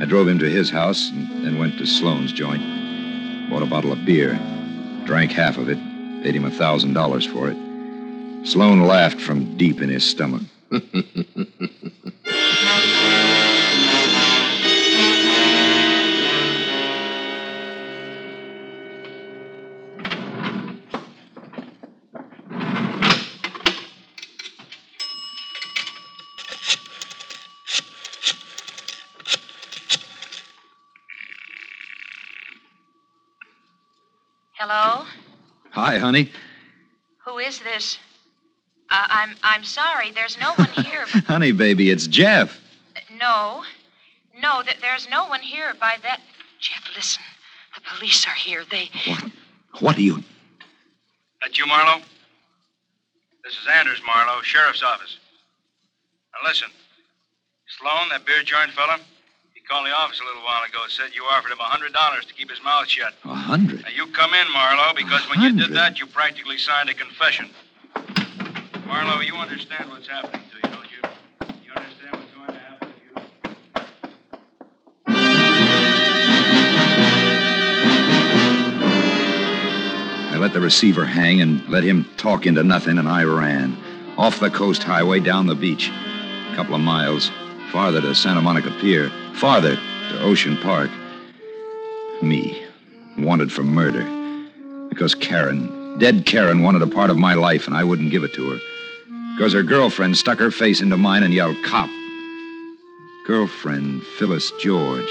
I 0.00 0.06
drove 0.06 0.26
him 0.26 0.38
to 0.40 0.50
his 0.50 0.70
house 0.70 1.10
and 1.10 1.44
then 1.44 1.58
went 1.58 1.78
to 1.78 1.86
Sloan's 1.86 2.32
joint. 2.32 2.62
Bought 3.50 3.62
a 3.62 3.66
bottle 3.66 3.92
of 3.92 4.04
beer. 4.04 4.38
Drank 5.04 5.32
half 5.32 5.58
of 5.58 5.68
it. 5.68 5.78
Paid 6.22 6.34
him 6.34 6.44
a 6.44 6.50
thousand 6.50 6.94
dollars 6.94 7.26
for 7.26 7.50
it. 7.50 7.56
Sloan 8.46 8.86
laughed 8.86 9.20
from 9.20 9.56
deep 9.56 9.80
in 9.80 9.88
his 9.88 10.04
stomach. 10.04 10.42
Hello? 34.58 35.04
Hi, 35.70 35.98
honey. 35.98 36.30
Who 37.24 37.38
is 37.38 37.58
this? 37.60 37.98
Uh, 38.90 39.06
I'm 39.08 39.34
I'm 39.42 39.64
sorry. 39.64 40.10
There's 40.12 40.38
no 40.38 40.52
one 40.54 40.68
here. 40.84 41.04
honey, 41.26 41.52
baby, 41.52 41.90
it's 41.90 42.06
Jeff. 42.06 42.60
no, 43.18 43.64
no. 44.40 44.62
That 44.62 44.76
there's 44.80 45.08
no 45.10 45.26
one 45.26 45.40
here 45.40 45.72
by 45.80 45.96
that. 46.02 46.20
Jeff, 46.60 46.84
listen. 46.94 47.22
The 47.74 47.80
police 47.96 48.26
are 48.26 48.34
here. 48.34 48.62
They. 48.70 48.90
What? 49.06 49.24
What 49.80 49.96
are 49.96 50.02
you? 50.02 50.22
That 51.42 51.58
you, 51.58 51.66
Marlowe? 51.66 52.00
This 53.42 53.52
is 53.54 53.66
Anders 53.70 54.00
Marlowe, 54.06 54.40
sheriff's 54.42 54.82
office. 54.82 55.18
Now 56.32 56.48
listen, 56.48 56.68
Sloan, 57.78 58.08
that 58.10 58.24
beer 58.24 58.42
joint 58.42 58.70
fella, 58.70 58.96
he 58.96 59.02
called 59.68 59.86
the 59.86 59.92
office 59.92 60.20
a 60.20 60.24
little 60.24 60.42
while 60.42 60.62
ago. 60.64 60.78
Said 60.88 61.14
you 61.14 61.24
offered 61.24 61.50
him 61.52 61.58
a 61.60 61.64
hundred 61.64 61.92
dollars 61.92 62.24
to 62.26 62.34
keep 62.34 62.50
his 62.50 62.62
mouth 62.62 62.86
shut. 62.88 63.14
A 63.24 63.34
hundred? 63.34 63.82
Now 63.82 63.88
you 63.94 64.06
come 64.08 64.34
in, 64.34 64.46
Marlowe, 64.52 64.92
because 64.94 65.28
when 65.30 65.40
you 65.40 65.52
did 65.56 65.74
that, 65.74 65.98
you 65.98 66.06
practically 66.06 66.58
signed 66.58 66.90
a 66.90 66.94
confession. 66.94 67.50
Marlowe, 68.86 69.20
you 69.20 69.34
understand 69.36 69.90
what's 69.90 70.06
happening 70.06 70.42
to 70.50 70.56
you, 70.56 70.74
don't 70.74 70.90
you? 70.90 71.00
You 71.64 71.72
understand 71.74 72.12
what's 72.12 72.32
going 72.34 72.48
to 72.48 72.58
happen 72.58 72.88
to 72.88 72.94
you? 73.00 73.14
I 80.34 80.36
let 80.38 80.52
the 80.52 80.60
receiver 80.60 81.04
hang 81.06 81.40
and 81.40 81.66
let 81.68 81.84
him 81.84 82.04
talk 82.16 82.46
into 82.46 82.62
nothing, 82.62 82.98
and 82.98 83.08
I 83.08 83.24
ran. 83.24 83.76
Off 84.18 84.38
the 84.40 84.50
coast 84.50 84.82
highway, 84.82 85.20
down 85.20 85.46
the 85.46 85.54
beach. 85.54 85.88
A 85.88 86.52
couple 86.54 86.74
of 86.74 86.80
miles. 86.82 87.30
Farther 87.74 88.00
to 88.02 88.14
Santa 88.14 88.40
Monica 88.40 88.70
Pier. 88.80 89.10
Farther 89.32 89.74
to 89.74 90.20
Ocean 90.20 90.56
Park. 90.58 90.92
Me. 92.22 92.62
Wanted 93.18 93.50
for 93.50 93.64
murder. 93.64 94.04
Because 94.88 95.16
Karen, 95.16 95.98
dead 95.98 96.24
Karen, 96.24 96.62
wanted 96.62 96.82
a 96.82 96.86
part 96.86 97.10
of 97.10 97.18
my 97.18 97.34
life, 97.34 97.66
and 97.66 97.76
I 97.76 97.82
wouldn't 97.82 98.12
give 98.12 98.22
it 98.22 98.32
to 98.34 98.50
her. 98.50 98.58
Because 99.34 99.52
her 99.54 99.64
girlfriend 99.64 100.16
stuck 100.16 100.38
her 100.38 100.52
face 100.52 100.82
into 100.82 100.96
mine 100.96 101.24
and 101.24 101.34
yelled, 101.34 101.56
Cop. 101.64 101.90
Girlfriend, 103.26 104.04
Phyllis 104.04 104.52
George. 104.60 105.10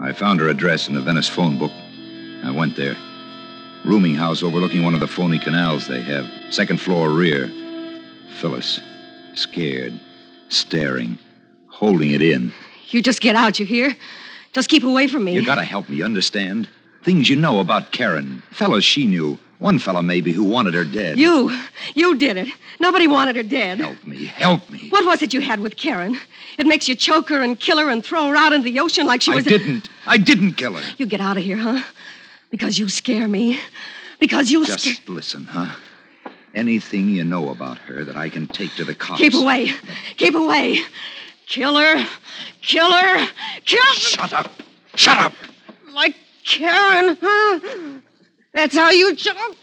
I 0.00 0.12
found 0.14 0.38
her 0.38 0.48
address 0.48 0.86
in 0.86 0.94
the 0.94 1.00
Venice 1.00 1.28
phone 1.28 1.58
book. 1.58 1.72
I 2.44 2.52
went 2.52 2.76
there. 2.76 2.96
Rooming 3.84 4.14
house 4.14 4.42
overlooking 4.42 4.82
one 4.84 4.94
of 4.94 5.00
the 5.00 5.08
phony 5.08 5.38
canals 5.38 5.86
they 5.86 6.02
have. 6.02 6.26
Second 6.50 6.80
floor 6.80 7.10
rear. 7.10 7.50
Phyllis. 8.38 8.80
Scared. 9.34 9.98
Staring. 10.48 11.18
Holding 11.68 12.10
it 12.10 12.20
in. 12.20 12.52
You 12.88 13.02
just 13.02 13.20
get 13.20 13.36
out, 13.36 13.58
you 13.58 13.64
hear? 13.64 13.96
Just 14.52 14.68
keep 14.68 14.82
away 14.82 15.06
from 15.06 15.24
me. 15.24 15.32
You 15.32 15.46
gotta 15.46 15.64
help 15.64 15.88
me, 15.88 16.02
understand? 16.02 16.68
Things 17.04 17.30
you 17.30 17.36
know 17.36 17.60
about 17.60 17.92
Karen. 17.92 18.42
Fellas 18.50 18.84
she 18.84 19.06
knew. 19.06 19.38
One 19.60 19.78
fella 19.78 20.02
maybe 20.02 20.32
who 20.32 20.44
wanted 20.44 20.74
her 20.74 20.84
dead. 20.84 21.18
You. 21.18 21.56
You 21.94 22.16
did 22.16 22.36
it. 22.38 22.48
Nobody 22.80 23.06
wanted 23.06 23.36
her 23.36 23.42
dead. 23.42 23.78
Help 23.78 24.06
me. 24.06 24.24
Help 24.24 24.68
me. 24.70 24.88
What 24.88 25.04
was 25.06 25.22
it 25.22 25.32
you 25.34 25.40
had 25.40 25.60
with 25.60 25.76
Karen? 25.76 26.18
It 26.58 26.66
makes 26.66 26.88
you 26.88 26.94
choke 26.94 27.28
her 27.28 27.42
and 27.42 27.58
kill 27.60 27.78
her 27.78 27.90
and 27.90 28.04
throw 28.04 28.28
her 28.28 28.36
out 28.36 28.52
into 28.52 28.64
the 28.70 28.80
ocean 28.80 29.06
like 29.06 29.22
she 29.22 29.32
I 29.32 29.36
was. 29.36 29.46
I 29.46 29.50
didn't. 29.50 29.88
I 30.06 30.16
didn't 30.16 30.54
kill 30.54 30.74
her. 30.74 30.94
You 30.98 31.06
get 31.06 31.20
out 31.20 31.36
of 31.36 31.42
here, 31.42 31.58
huh? 31.58 31.82
Because 32.50 32.78
you 32.78 32.88
scare 32.88 33.28
me. 33.28 33.58
Because 34.18 34.50
you 34.50 34.66
Just 34.66 34.84
scare. 34.84 35.14
listen, 35.14 35.44
huh? 35.44 35.74
Anything 36.54 37.08
you 37.08 37.24
know 37.24 37.50
about 37.50 37.78
her 37.78 38.04
that 38.04 38.16
I 38.16 38.28
can 38.28 38.46
take 38.48 38.74
to 38.74 38.84
the 38.84 38.94
cops. 38.94 39.20
Keep 39.20 39.34
away. 39.34 39.72
Keep 40.16 40.34
away. 40.34 40.80
Kill 41.46 41.76
her. 41.76 42.06
Kill 42.60 42.90
her. 42.92 43.28
Kill. 43.64 43.92
Shut 43.94 44.32
up. 44.32 44.50
Shut 44.96 45.18
up. 45.18 45.32
Like 45.92 46.16
Karen, 46.44 47.16
huh? 47.20 47.60
That's 48.52 48.74
how 48.74 48.90
you 48.90 49.14
choke. 49.14 49.56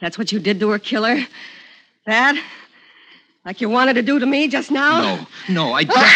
That's 0.00 0.18
what 0.18 0.30
you 0.30 0.38
did 0.38 0.60
to 0.60 0.70
her, 0.70 0.78
killer. 0.78 1.26
That? 2.06 2.40
Like 3.44 3.60
you 3.60 3.68
wanted 3.68 3.94
to 3.94 4.02
do 4.02 4.18
to 4.18 4.26
me 4.26 4.46
just 4.48 4.70
now? 4.70 5.00
No, 5.00 5.26
no, 5.48 5.72
I 5.72 5.84
don't. 5.84 6.06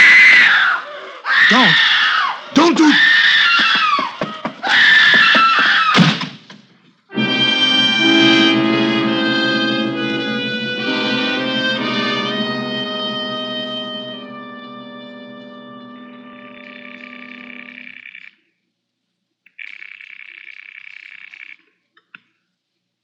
don't. 1.51 1.75
Don't 2.71 2.79
do. 2.79 2.93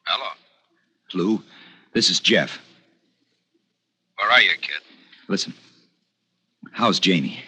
Hello. 0.05 0.29
Lou, 1.15 1.43
this 1.93 2.09
is 2.09 2.21
Jeff. 2.21 2.61
Where 4.17 4.31
are 4.31 4.41
you, 4.41 4.51
kid? 4.61 4.75
Listen. 5.27 5.53
How's 6.71 7.01
Janie? 7.01 7.41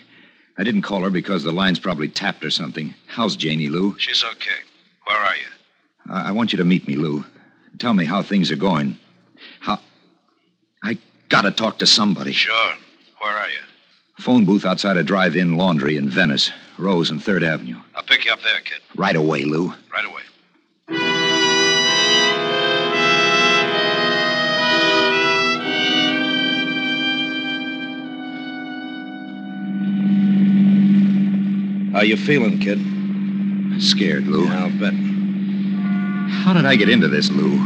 I 0.58 0.64
didn't 0.64 0.82
call 0.82 1.02
her 1.02 1.10
because 1.10 1.44
the 1.44 1.52
line's 1.52 1.78
probably 1.78 2.08
tapped 2.08 2.44
or 2.44 2.50
something. 2.50 2.92
How's 3.06 3.36
Janie, 3.36 3.68
Lou? 3.68 3.96
She's 3.98 4.24
okay. 4.24 4.58
Where 5.06 5.16
are 5.16 5.36
you? 5.36 6.12
I, 6.12 6.28
I 6.28 6.32
want 6.32 6.52
you 6.52 6.58
to 6.58 6.64
meet 6.64 6.88
me, 6.88 6.96
Lou. 6.96 7.24
Tell 7.78 7.94
me 7.94 8.04
how 8.04 8.22
things 8.22 8.50
are 8.50 8.56
going. 8.56 8.98
How. 9.60 9.78
I 10.82 10.98
gotta 11.28 11.52
talk 11.52 11.78
to 11.78 11.86
somebody. 11.86 12.32
Sure. 12.32 12.74
Where 13.20 13.32
are 13.32 13.48
you? 13.48 13.60
Phone 14.18 14.44
booth 14.44 14.64
outside 14.64 14.96
a 14.96 15.04
drive 15.04 15.36
in 15.36 15.56
laundry 15.56 15.96
in 15.96 16.10
Venice, 16.10 16.50
Rose 16.76 17.10
and 17.10 17.20
3rd 17.20 17.46
Avenue. 17.46 17.80
I'll 17.94 18.02
pick 18.02 18.24
you 18.24 18.32
up 18.32 18.40
there, 18.42 18.60
kid. 18.60 18.80
Right 18.96 19.14
away, 19.14 19.44
Lou. 19.44 19.68
Right 19.92 20.04
away. 20.04 20.22
How 31.98 32.04
you 32.04 32.16
feeling, 32.16 32.60
kid? 32.60 32.78
Scared, 33.82 34.28
Lou. 34.28 34.44
Yeah, 34.44 34.66
I'll 34.66 34.70
bet. 34.70 34.94
How 36.44 36.52
did 36.52 36.64
I 36.64 36.76
get 36.76 36.88
into 36.88 37.08
this, 37.08 37.28
Lou? 37.28 37.58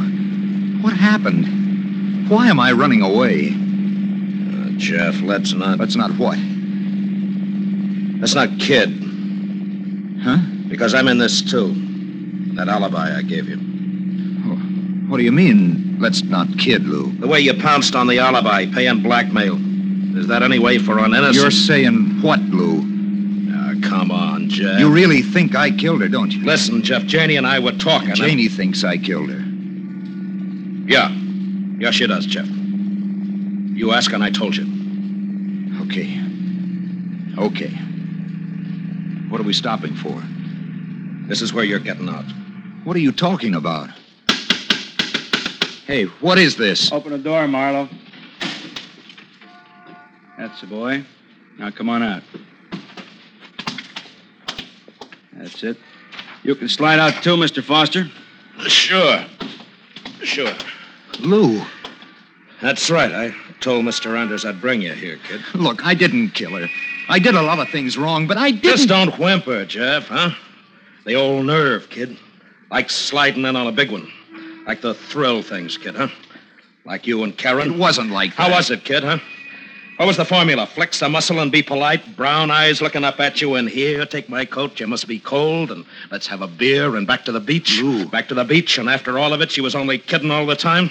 What 0.80 0.94
happened? 0.94 2.30
Why 2.30 2.48
am 2.48 2.58
I 2.58 2.72
running 2.72 3.02
away? 3.02 3.48
Uh, 3.50 4.70
Jeff, 4.78 5.20
let's 5.20 5.52
not. 5.52 5.78
Let's 5.78 5.96
not 5.96 6.12
what? 6.12 6.38
Let's 8.20 8.34
not 8.34 8.58
kid. 8.58 8.88
Huh? 10.22 10.38
Because 10.66 10.94
I'm 10.94 11.08
in 11.08 11.18
this 11.18 11.42
too. 11.42 11.74
That 12.54 12.68
alibi 12.68 13.14
I 13.14 13.20
gave 13.20 13.50
you. 13.50 13.58
What 15.10 15.18
do 15.18 15.24
you 15.24 15.32
mean, 15.32 15.98
let's 16.00 16.22
not 16.22 16.48
kid, 16.58 16.86
Lou? 16.86 17.12
The 17.18 17.28
way 17.28 17.40
you 17.40 17.52
pounced 17.52 17.94
on 17.94 18.06
the 18.06 18.18
alibi, 18.18 18.64
paying 18.64 19.02
blackmail. 19.02 19.58
Is 20.18 20.26
that 20.28 20.42
any 20.42 20.58
way 20.58 20.78
for 20.78 21.00
an 21.00 21.12
innocent? 21.12 21.34
You're 21.34 21.50
saying 21.50 22.22
what, 22.22 22.40
Lou? 22.40 22.71
Come 24.02 24.10
on, 24.10 24.48
Jeff. 24.48 24.80
You 24.80 24.92
really 24.92 25.22
think 25.22 25.54
I 25.54 25.70
killed 25.70 26.00
her, 26.02 26.08
don't 26.08 26.32
you? 26.32 26.44
Listen, 26.44 26.82
Jeff, 26.82 27.04
Janie 27.04 27.36
and 27.36 27.46
I 27.46 27.60
were 27.60 27.70
talking. 27.70 28.12
Janie 28.16 28.48
thinks 28.48 28.82
I 28.82 28.96
killed 28.96 29.30
her. 29.30 29.38
Yeah. 30.90 31.08
Yeah, 31.78 31.92
she 31.92 32.08
does, 32.08 32.26
Jeff. 32.26 32.48
You 32.48 33.92
ask 33.92 34.12
and 34.12 34.24
I 34.24 34.30
told 34.30 34.56
you. 34.56 34.64
Okay. 35.82 36.20
Okay. 37.38 37.70
What 39.28 39.40
are 39.40 39.44
we 39.44 39.52
stopping 39.52 39.94
for? 39.94 40.20
This 41.28 41.40
is 41.40 41.54
where 41.54 41.62
you're 41.62 41.78
getting 41.78 42.08
out. 42.08 42.24
What 42.82 42.96
are 42.96 43.00
you 43.00 43.12
talking 43.12 43.54
about? 43.54 43.88
Hey, 45.86 46.06
what 46.20 46.40
is 46.40 46.56
this? 46.56 46.90
Open 46.90 47.12
the 47.12 47.18
door, 47.18 47.46
Marlowe. 47.46 47.88
That's 50.36 50.60
the 50.60 50.66
boy. 50.66 51.04
Now 51.56 51.70
come 51.70 51.88
on 51.88 52.02
out. 52.02 52.24
That's 55.42 55.64
it. 55.64 55.76
You 56.44 56.54
can 56.54 56.68
slide 56.68 57.00
out 57.00 57.20
too, 57.22 57.36
Mr. 57.36 57.64
Foster. 57.64 58.06
Sure. 58.68 59.24
Sure. 60.22 60.52
Lou, 61.18 61.62
That's 62.60 62.88
right. 62.90 63.10
I 63.12 63.34
told 63.60 63.84
Mr. 63.84 64.16
Anders 64.16 64.44
I'd 64.44 64.60
bring 64.60 64.82
you 64.82 64.92
here, 64.92 65.18
kid. 65.28 65.40
look, 65.54 65.84
I 65.84 65.94
didn't 65.94 66.30
kill 66.30 66.52
her. 66.52 66.68
I 67.08 67.18
did 67.18 67.34
a 67.34 67.42
lot 67.42 67.58
of 67.58 67.68
things 67.70 67.98
wrong, 67.98 68.28
but 68.28 68.38
I 68.38 68.52
didn't. 68.52 68.62
Just 68.62 68.88
don't 68.88 69.18
whimper, 69.18 69.64
Jeff, 69.64 70.06
huh? 70.06 70.30
The 71.04 71.16
old 71.16 71.46
nerve, 71.46 71.90
kid. 71.90 72.16
Like 72.70 72.88
sliding 72.88 73.44
in 73.44 73.56
on 73.56 73.66
a 73.66 73.72
big 73.72 73.90
one. 73.90 74.08
Like 74.64 74.80
the 74.80 74.94
thrill 74.94 75.42
things, 75.42 75.76
kid, 75.76 75.96
huh? 75.96 76.08
Like 76.84 77.06
you 77.06 77.24
and 77.24 77.36
Karen. 77.36 77.74
It 77.74 77.78
wasn't 77.78 78.10
like 78.10 78.30
How 78.30 78.50
was 78.50 78.70
it, 78.70 78.84
kid, 78.84 79.02
huh? 79.02 79.18
What 79.96 80.06
was 80.06 80.16
the 80.16 80.24
formula? 80.24 80.66
Flex 80.66 81.00
the 81.00 81.08
muscle 81.08 81.40
and 81.40 81.52
be 81.52 81.62
polite. 81.62 82.16
Brown 82.16 82.50
eyes 82.50 82.80
looking 82.80 83.04
up 83.04 83.20
at 83.20 83.40
you, 83.40 83.54
and 83.54 83.68
here, 83.68 84.06
take 84.06 84.28
my 84.28 84.44
coat. 84.44 84.80
You 84.80 84.86
must 84.86 85.06
be 85.06 85.18
cold, 85.18 85.70
and 85.70 85.84
let's 86.10 86.26
have 86.26 86.40
a 86.40 86.46
beer 86.46 86.96
and 86.96 87.06
back 87.06 87.24
to 87.26 87.32
the 87.32 87.40
beach. 87.40 87.80
Lou. 87.80 88.06
Back 88.06 88.28
to 88.28 88.34
the 88.34 88.44
beach, 88.44 88.78
and 88.78 88.88
after 88.88 89.18
all 89.18 89.32
of 89.32 89.40
it, 89.42 89.50
she 89.50 89.60
was 89.60 89.74
only 89.74 89.98
kidding 89.98 90.30
all 90.30 90.46
the 90.46 90.56
time. 90.56 90.90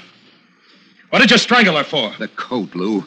What 1.09 1.19
did 1.19 1.31
you 1.31 1.37
strangle 1.37 1.75
her 1.75 1.83
for? 1.83 2.13
The 2.19 2.29
coat, 2.29 2.73
Lou. 2.75 3.05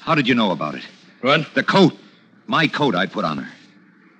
How 0.00 0.14
did 0.14 0.28
you 0.28 0.34
know 0.34 0.52
about 0.52 0.76
it? 0.76 0.86
What? 1.22 1.52
The 1.54 1.62
coat. 1.64 1.96
My 2.46 2.68
coat 2.68 2.94
I 2.94 3.06
put 3.06 3.24
on 3.24 3.38
her. 3.38 3.52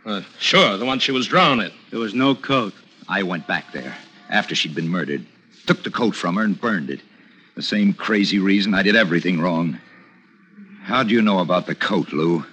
Uh, 0.04 0.22
sure, 0.38 0.76
the 0.76 0.84
one 0.84 0.98
she 0.98 1.12
was 1.12 1.26
drowned 1.26 1.60
in. 1.60 1.72
There 1.90 2.00
was 2.00 2.14
no 2.14 2.34
coat. 2.34 2.72
I 3.08 3.22
went 3.22 3.46
back 3.46 3.70
there 3.72 3.94
after 4.28 4.54
she'd 4.54 4.74
been 4.74 4.88
murdered, 4.88 5.24
took 5.66 5.84
the 5.84 5.90
coat 5.90 6.16
from 6.16 6.36
her 6.36 6.42
and 6.42 6.60
burned 6.60 6.90
it. 6.90 7.00
The 7.54 7.62
same 7.62 7.92
crazy 7.92 8.38
reason 8.38 8.74
I 8.74 8.82
did 8.82 8.96
everything 8.96 9.40
wrong. 9.40 9.78
How'd 10.86 11.10
you 11.10 11.20
know 11.20 11.40
about 11.40 11.66
the 11.66 11.74
coat, 11.74 12.12
Lou? 12.12 12.44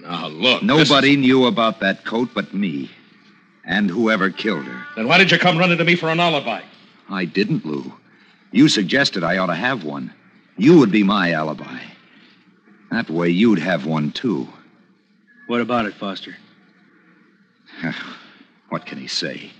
Now, 0.00 0.26
look. 0.26 0.60
this 0.60 0.66
Nobody 0.66 1.12
is- 1.12 1.18
knew 1.18 1.46
about 1.46 1.78
that 1.80 2.04
coat 2.04 2.30
but 2.34 2.52
me. 2.52 2.90
And 3.64 3.88
whoever 3.88 4.28
killed 4.28 4.64
her. 4.64 4.84
Then 4.96 5.06
why 5.06 5.18
did 5.18 5.30
you 5.30 5.38
come 5.38 5.56
running 5.56 5.78
to 5.78 5.84
me 5.84 5.94
for 5.94 6.08
an 6.10 6.18
alibi? 6.18 6.62
I 7.08 7.24
didn't, 7.26 7.64
Lou. 7.64 7.94
You 8.50 8.68
suggested 8.68 9.22
I 9.22 9.38
ought 9.38 9.46
to 9.46 9.54
have 9.54 9.84
one. 9.84 10.12
You 10.58 10.78
would 10.80 10.90
be 10.90 11.04
my 11.04 11.30
alibi. 11.30 11.78
That 12.90 13.08
way 13.08 13.28
you'd 13.30 13.60
have 13.60 13.86
one, 13.86 14.10
too. 14.10 14.48
What 15.46 15.60
about 15.60 15.86
it, 15.86 15.94
Foster? 15.94 16.34
What 18.70 18.86
can 18.86 18.98
he 18.98 19.06
say? 19.06 19.52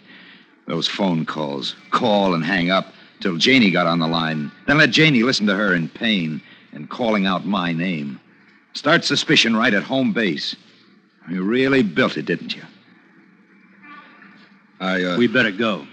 Those 0.67 0.89
phone 0.89 1.25
calls. 1.25 1.77
Call 1.93 2.35
and 2.35 2.45
hang 2.45 2.71
up 2.71 2.93
till 3.21 3.37
Janie 3.37 3.71
got 3.71 3.87
on 3.87 4.01
the 4.01 4.09
line. 4.09 4.51
Then 4.67 4.79
let 4.79 4.91
Janie 4.91 5.23
listen 5.23 5.47
to 5.47 5.55
her 5.55 5.73
in 5.73 5.89
pain 5.89 6.43
and 6.75 6.91
calling 6.91 7.25
out 7.27 7.47
my 7.47 7.73
name. 7.73 8.21
Start 8.75 9.05
suspicion 9.05 9.57
right 9.57 9.73
at 9.73 9.85
home 9.85 10.13
base. 10.13 10.57
You 11.31 11.43
really 11.43 11.83
built 11.83 12.17
it, 12.17 12.27
didn't 12.27 12.55
you? 12.55 12.63
I, 14.81 15.03
uh. 15.03 15.17
We 15.17 15.29
better 15.29 15.53
go. 15.53 15.87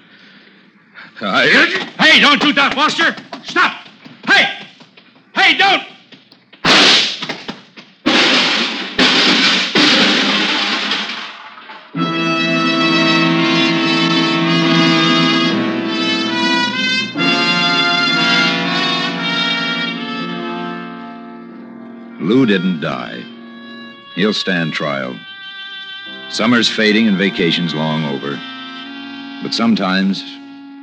I. 1.22 1.46
Hey, 2.00 2.20
don't 2.20 2.42
do 2.42 2.52
that, 2.54 2.74
Foster! 2.74 3.16
Stop! 3.44 3.88
Hey! 4.28 4.66
Hey, 5.36 5.58
don't! 5.58 5.84
Lou 22.32 22.46
didn't 22.46 22.80
die. 22.80 23.22
He'll 24.16 24.32
stand 24.32 24.72
trial. 24.72 25.20
Summer's 26.30 26.70
fading 26.70 27.06
and 27.10 27.18
vacation's 27.18 27.76
long 27.76 28.06
over. 28.06 28.40
But 29.44 29.54
sometimes, 29.54 30.24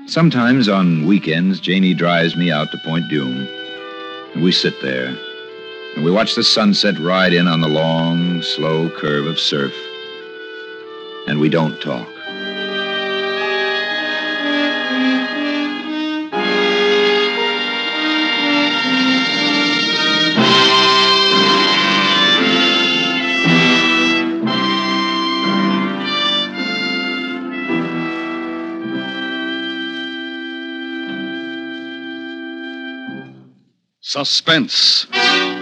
sometimes 0.05 0.69
on 0.69 1.07
weekends, 1.07 1.59
Janie 1.59 1.95
drives 1.95 2.37
me 2.37 2.51
out 2.51 2.71
to 2.71 2.79
Point 2.85 3.11
Dume. 3.11 3.49
And 4.35 4.45
we 4.45 4.53
sit 4.53 4.75
there. 4.83 5.17
And 5.97 6.05
we 6.05 6.11
watch 6.11 6.35
the 6.35 6.45
sunset 6.45 6.99
ride 6.99 7.33
in 7.33 7.49
on 7.49 7.63
the 7.63 7.69
long, 7.69 8.43
slow 8.43 8.91
curve 8.91 9.25
of 9.25 9.41
surf. 9.41 9.73
And 11.29 11.41
we 11.41 11.49
don't 11.49 11.81
talk. 11.81 12.18
Suspense. 34.25 35.07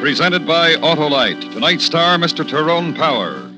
Presented 0.01 0.47
by 0.47 0.77
Autolite. 0.77 1.53
Tonight's 1.53 1.85
star, 1.85 2.17
Mr. 2.17 2.49
Tyrone 2.49 2.95
Power. 2.95 3.51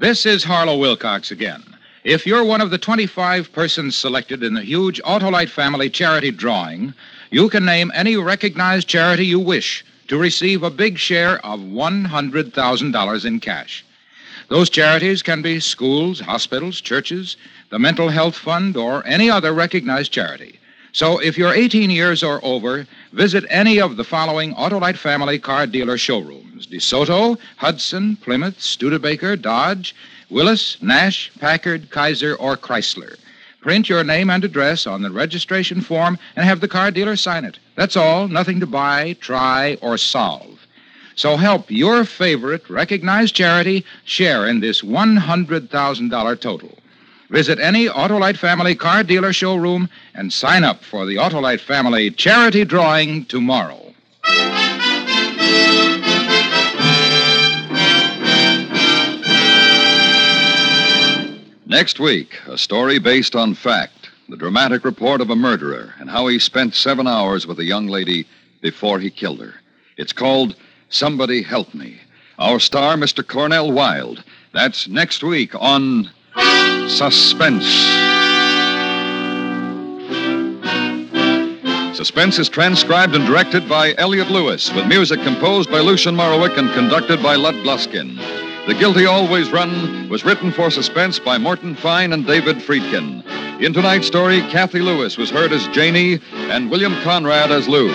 This 0.00 0.26
is 0.26 0.42
Harlow 0.42 0.76
Wilcox 0.76 1.30
again. 1.30 1.62
If 2.02 2.26
you're 2.26 2.42
one 2.42 2.60
of 2.60 2.70
the 2.70 2.78
25 2.78 3.52
persons 3.52 3.94
selected 3.94 4.42
in 4.42 4.54
the 4.54 4.64
huge 4.64 5.00
Autolite 5.02 5.50
family 5.50 5.88
charity 5.88 6.32
drawing, 6.32 6.94
you 7.30 7.48
can 7.48 7.64
name 7.64 7.92
any 7.94 8.16
recognized 8.16 8.88
charity 8.88 9.24
you 9.24 9.38
wish 9.38 9.84
to 10.08 10.18
receive 10.18 10.64
a 10.64 10.70
big 10.70 10.98
share 10.98 11.38
of 11.46 11.60
$100,000 11.60 13.24
in 13.24 13.38
cash. 13.38 13.84
Those 14.48 14.68
charities 14.68 15.22
can 15.22 15.42
be 15.42 15.60
schools, 15.60 16.18
hospitals, 16.18 16.80
churches, 16.80 17.36
the 17.70 17.78
Mental 17.78 18.08
Health 18.08 18.36
Fund, 18.36 18.76
or 18.76 19.06
any 19.06 19.30
other 19.30 19.52
recognized 19.52 20.10
charity. 20.10 20.58
So 20.94 21.18
if 21.18 21.38
you're 21.38 21.54
18 21.54 21.88
years 21.88 22.22
or 22.22 22.38
over, 22.44 22.86
visit 23.12 23.46
any 23.48 23.80
of 23.80 23.96
the 23.96 24.04
following 24.04 24.54
Autolite 24.54 24.98
family 24.98 25.38
car 25.38 25.66
dealer 25.66 25.96
showrooms 25.96 26.66
DeSoto, 26.66 27.38
Hudson, 27.56 28.16
Plymouth, 28.16 28.60
Studebaker, 28.60 29.36
Dodge, 29.36 29.94
Willys, 30.28 30.76
Nash, 30.82 31.32
Packard, 31.40 31.90
Kaiser, 31.90 32.34
or 32.34 32.58
Chrysler. 32.58 33.16
Print 33.62 33.88
your 33.88 34.04
name 34.04 34.28
and 34.28 34.44
address 34.44 34.86
on 34.86 35.00
the 35.00 35.10
registration 35.10 35.80
form 35.80 36.18
and 36.36 36.44
have 36.44 36.60
the 36.60 36.68
car 36.68 36.90
dealer 36.90 37.16
sign 37.16 37.46
it. 37.46 37.58
That's 37.74 37.96
all, 37.96 38.28
nothing 38.28 38.60
to 38.60 38.66
buy, 38.66 39.14
try, 39.14 39.78
or 39.80 39.96
solve. 39.96 40.66
So 41.14 41.36
help 41.36 41.70
your 41.70 42.04
favorite 42.04 42.68
recognized 42.68 43.34
charity 43.34 43.84
share 44.04 44.46
in 44.46 44.60
this 44.60 44.82
$100,000 44.82 46.40
total. 46.40 46.78
Visit 47.32 47.58
any 47.58 47.86
Autolite 47.86 48.36
family 48.36 48.74
car 48.74 49.02
dealer 49.02 49.32
showroom 49.32 49.88
and 50.14 50.30
sign 50.30 50.64
up 50.64 50.84
for 50.84 51.06
the 51.06 51.16
Autolite 51.16 51.60
family 51.60 52.10
charity 52.10 52.62
drawing 52.62 53.24
tomorrow. 53.24 53.94
Next 61.64 61.98
week, 61.98 62.38
a 62.46 62.58
story 62.58 62.98
based 62.98 63.34
on 63.34 63.54
fact 63.54 64.10
the 64.28 64.36
dramatic 64.36 64.84
report 64.84 65.22
of 65.22 65.30
a 65.30 65.34
murderer 65.34 65.94
and 65.98 66.10
how 66.10 66.26
he 66.26 66.38
spent 66.38 66.74
seven 66.74 67.06
hours 67.06 67.46
with 67.46 67.58
a 67.58 67.64
young 67.64 67.86
lady 67.86 68.26
before 68.60 69.00
he 69.00 69.08
killed 69.08 69.40
her. 69.40 69.54
It's 69.96 70.12
called 70.12 70.54
Somebody 70.90 71.40
Help 71.40 71.72
Me. 71.72 71.98
Our 72.38 72.60
star, 72.60 72.96
Mr. 72.96 73.26
Cornel 73.26 73.72
Wilde. 73.72 74.22
That's 74.52 74.86
next 74.86 75.22
week 75.22 75.54
on 75.54 76.10
Suspense. 76.88 77.66
Suspense 81.96 82.38
is 82.38 82.48
transcribed 82.48 83.14
and 83.14 83.26
directed 83.26 83.68
by 83.68 83.94
Elliott 83.98 84.30
Lewis, 84.30 84.72
with 84.72 84.86
music 84.86 85.20
composed 85.22 85.70
by 85.70 85.80
Lucien 85.80 86.16
Moraweck 86.16 86.58
and 86.58 86.70
conducted 86.72 87.22
by 87.22 87.36
Lud 87.36 87.54
Gluskin. 87.56 88.16
The 88.66 88.74
Guilty 88.74 89.06
Always 89.06 89.50
Run 89.50 90.08
was 90.08 90.24
written 90.24 90.52
for 90.52 90.70
Suspense 90.70 91.18
by 91.18 91.38
Morton 91.38 91.74
Fine 91.74 92.12
and 92.12 92.26
David 92.26 92.56
Friedkin. 92.56 93.24
In 93.60 93.72
tonight's 93.72 94.06
story, 94.06 94.40
Cathy 94.50 94.80
Lewis 94.80 95.16
was 95.16 95.30
heard 95.30 95.52
as 95.52 95.66
Janie 95.68 96.20
and 96.32 96.70
William 96.70 96.94
Conrad 97.02 97.50
as 97.50 97.68
Lou. 97.68 97.90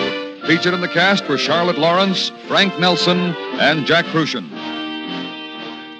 Featured 0.46 0.74
in 0.74 0.80
the 0.80 0.88
cast 0.88 1.28
were 1.28 1.36
Charlotte 1.36 1.78
Lawrence, 1.78 2.32
Frank 2.46 2.78
Nelson, 2.78 3.18
and 3.58 3.84
Jack 3.86 4.06
Kruschen. 4.06 4.48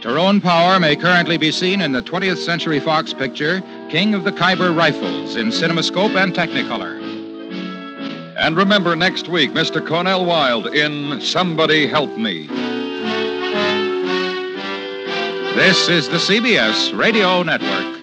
Tyrone 0.01 0.41
Power 0.41 0.79
may 0.79 0.95
currently 0.95 1.37
be 1.39 1.51
seen 1.51 1.81
in 1.81 1.91
the 1.91 2.01
20th 2.01 2.39
Century 2.39 2.79
Fox 2.79 3.13
picture 3.13 3.61
King 3.91 4.15
of 4.15 4.23
the 4.23 4.31
Khyber 4.31 4.73
Rifles 4.73 5.35
in 5.35 5.49
CinemaScope 5.49 6.15
and 6.15 6.33
Technicolor. 6.33 6.97
And 8.37 8.57
remember 8.57 8.95
next 8.95 9.29
week, 9.29 9.51
Mr. 9.51 9.85
Cornel 9.85 10.25
Wilde 10.25 10.69
in 10.69 11.21
Somebody 11.21 11.89
Help 11.89 12.17
Me. 12.17 12.47
This 15.57 15.89
is 15.89 16.09
the 16.09 16.19
CBS 16.19 16.97
Radio 16.97 17.43
Network. 17.43 17.98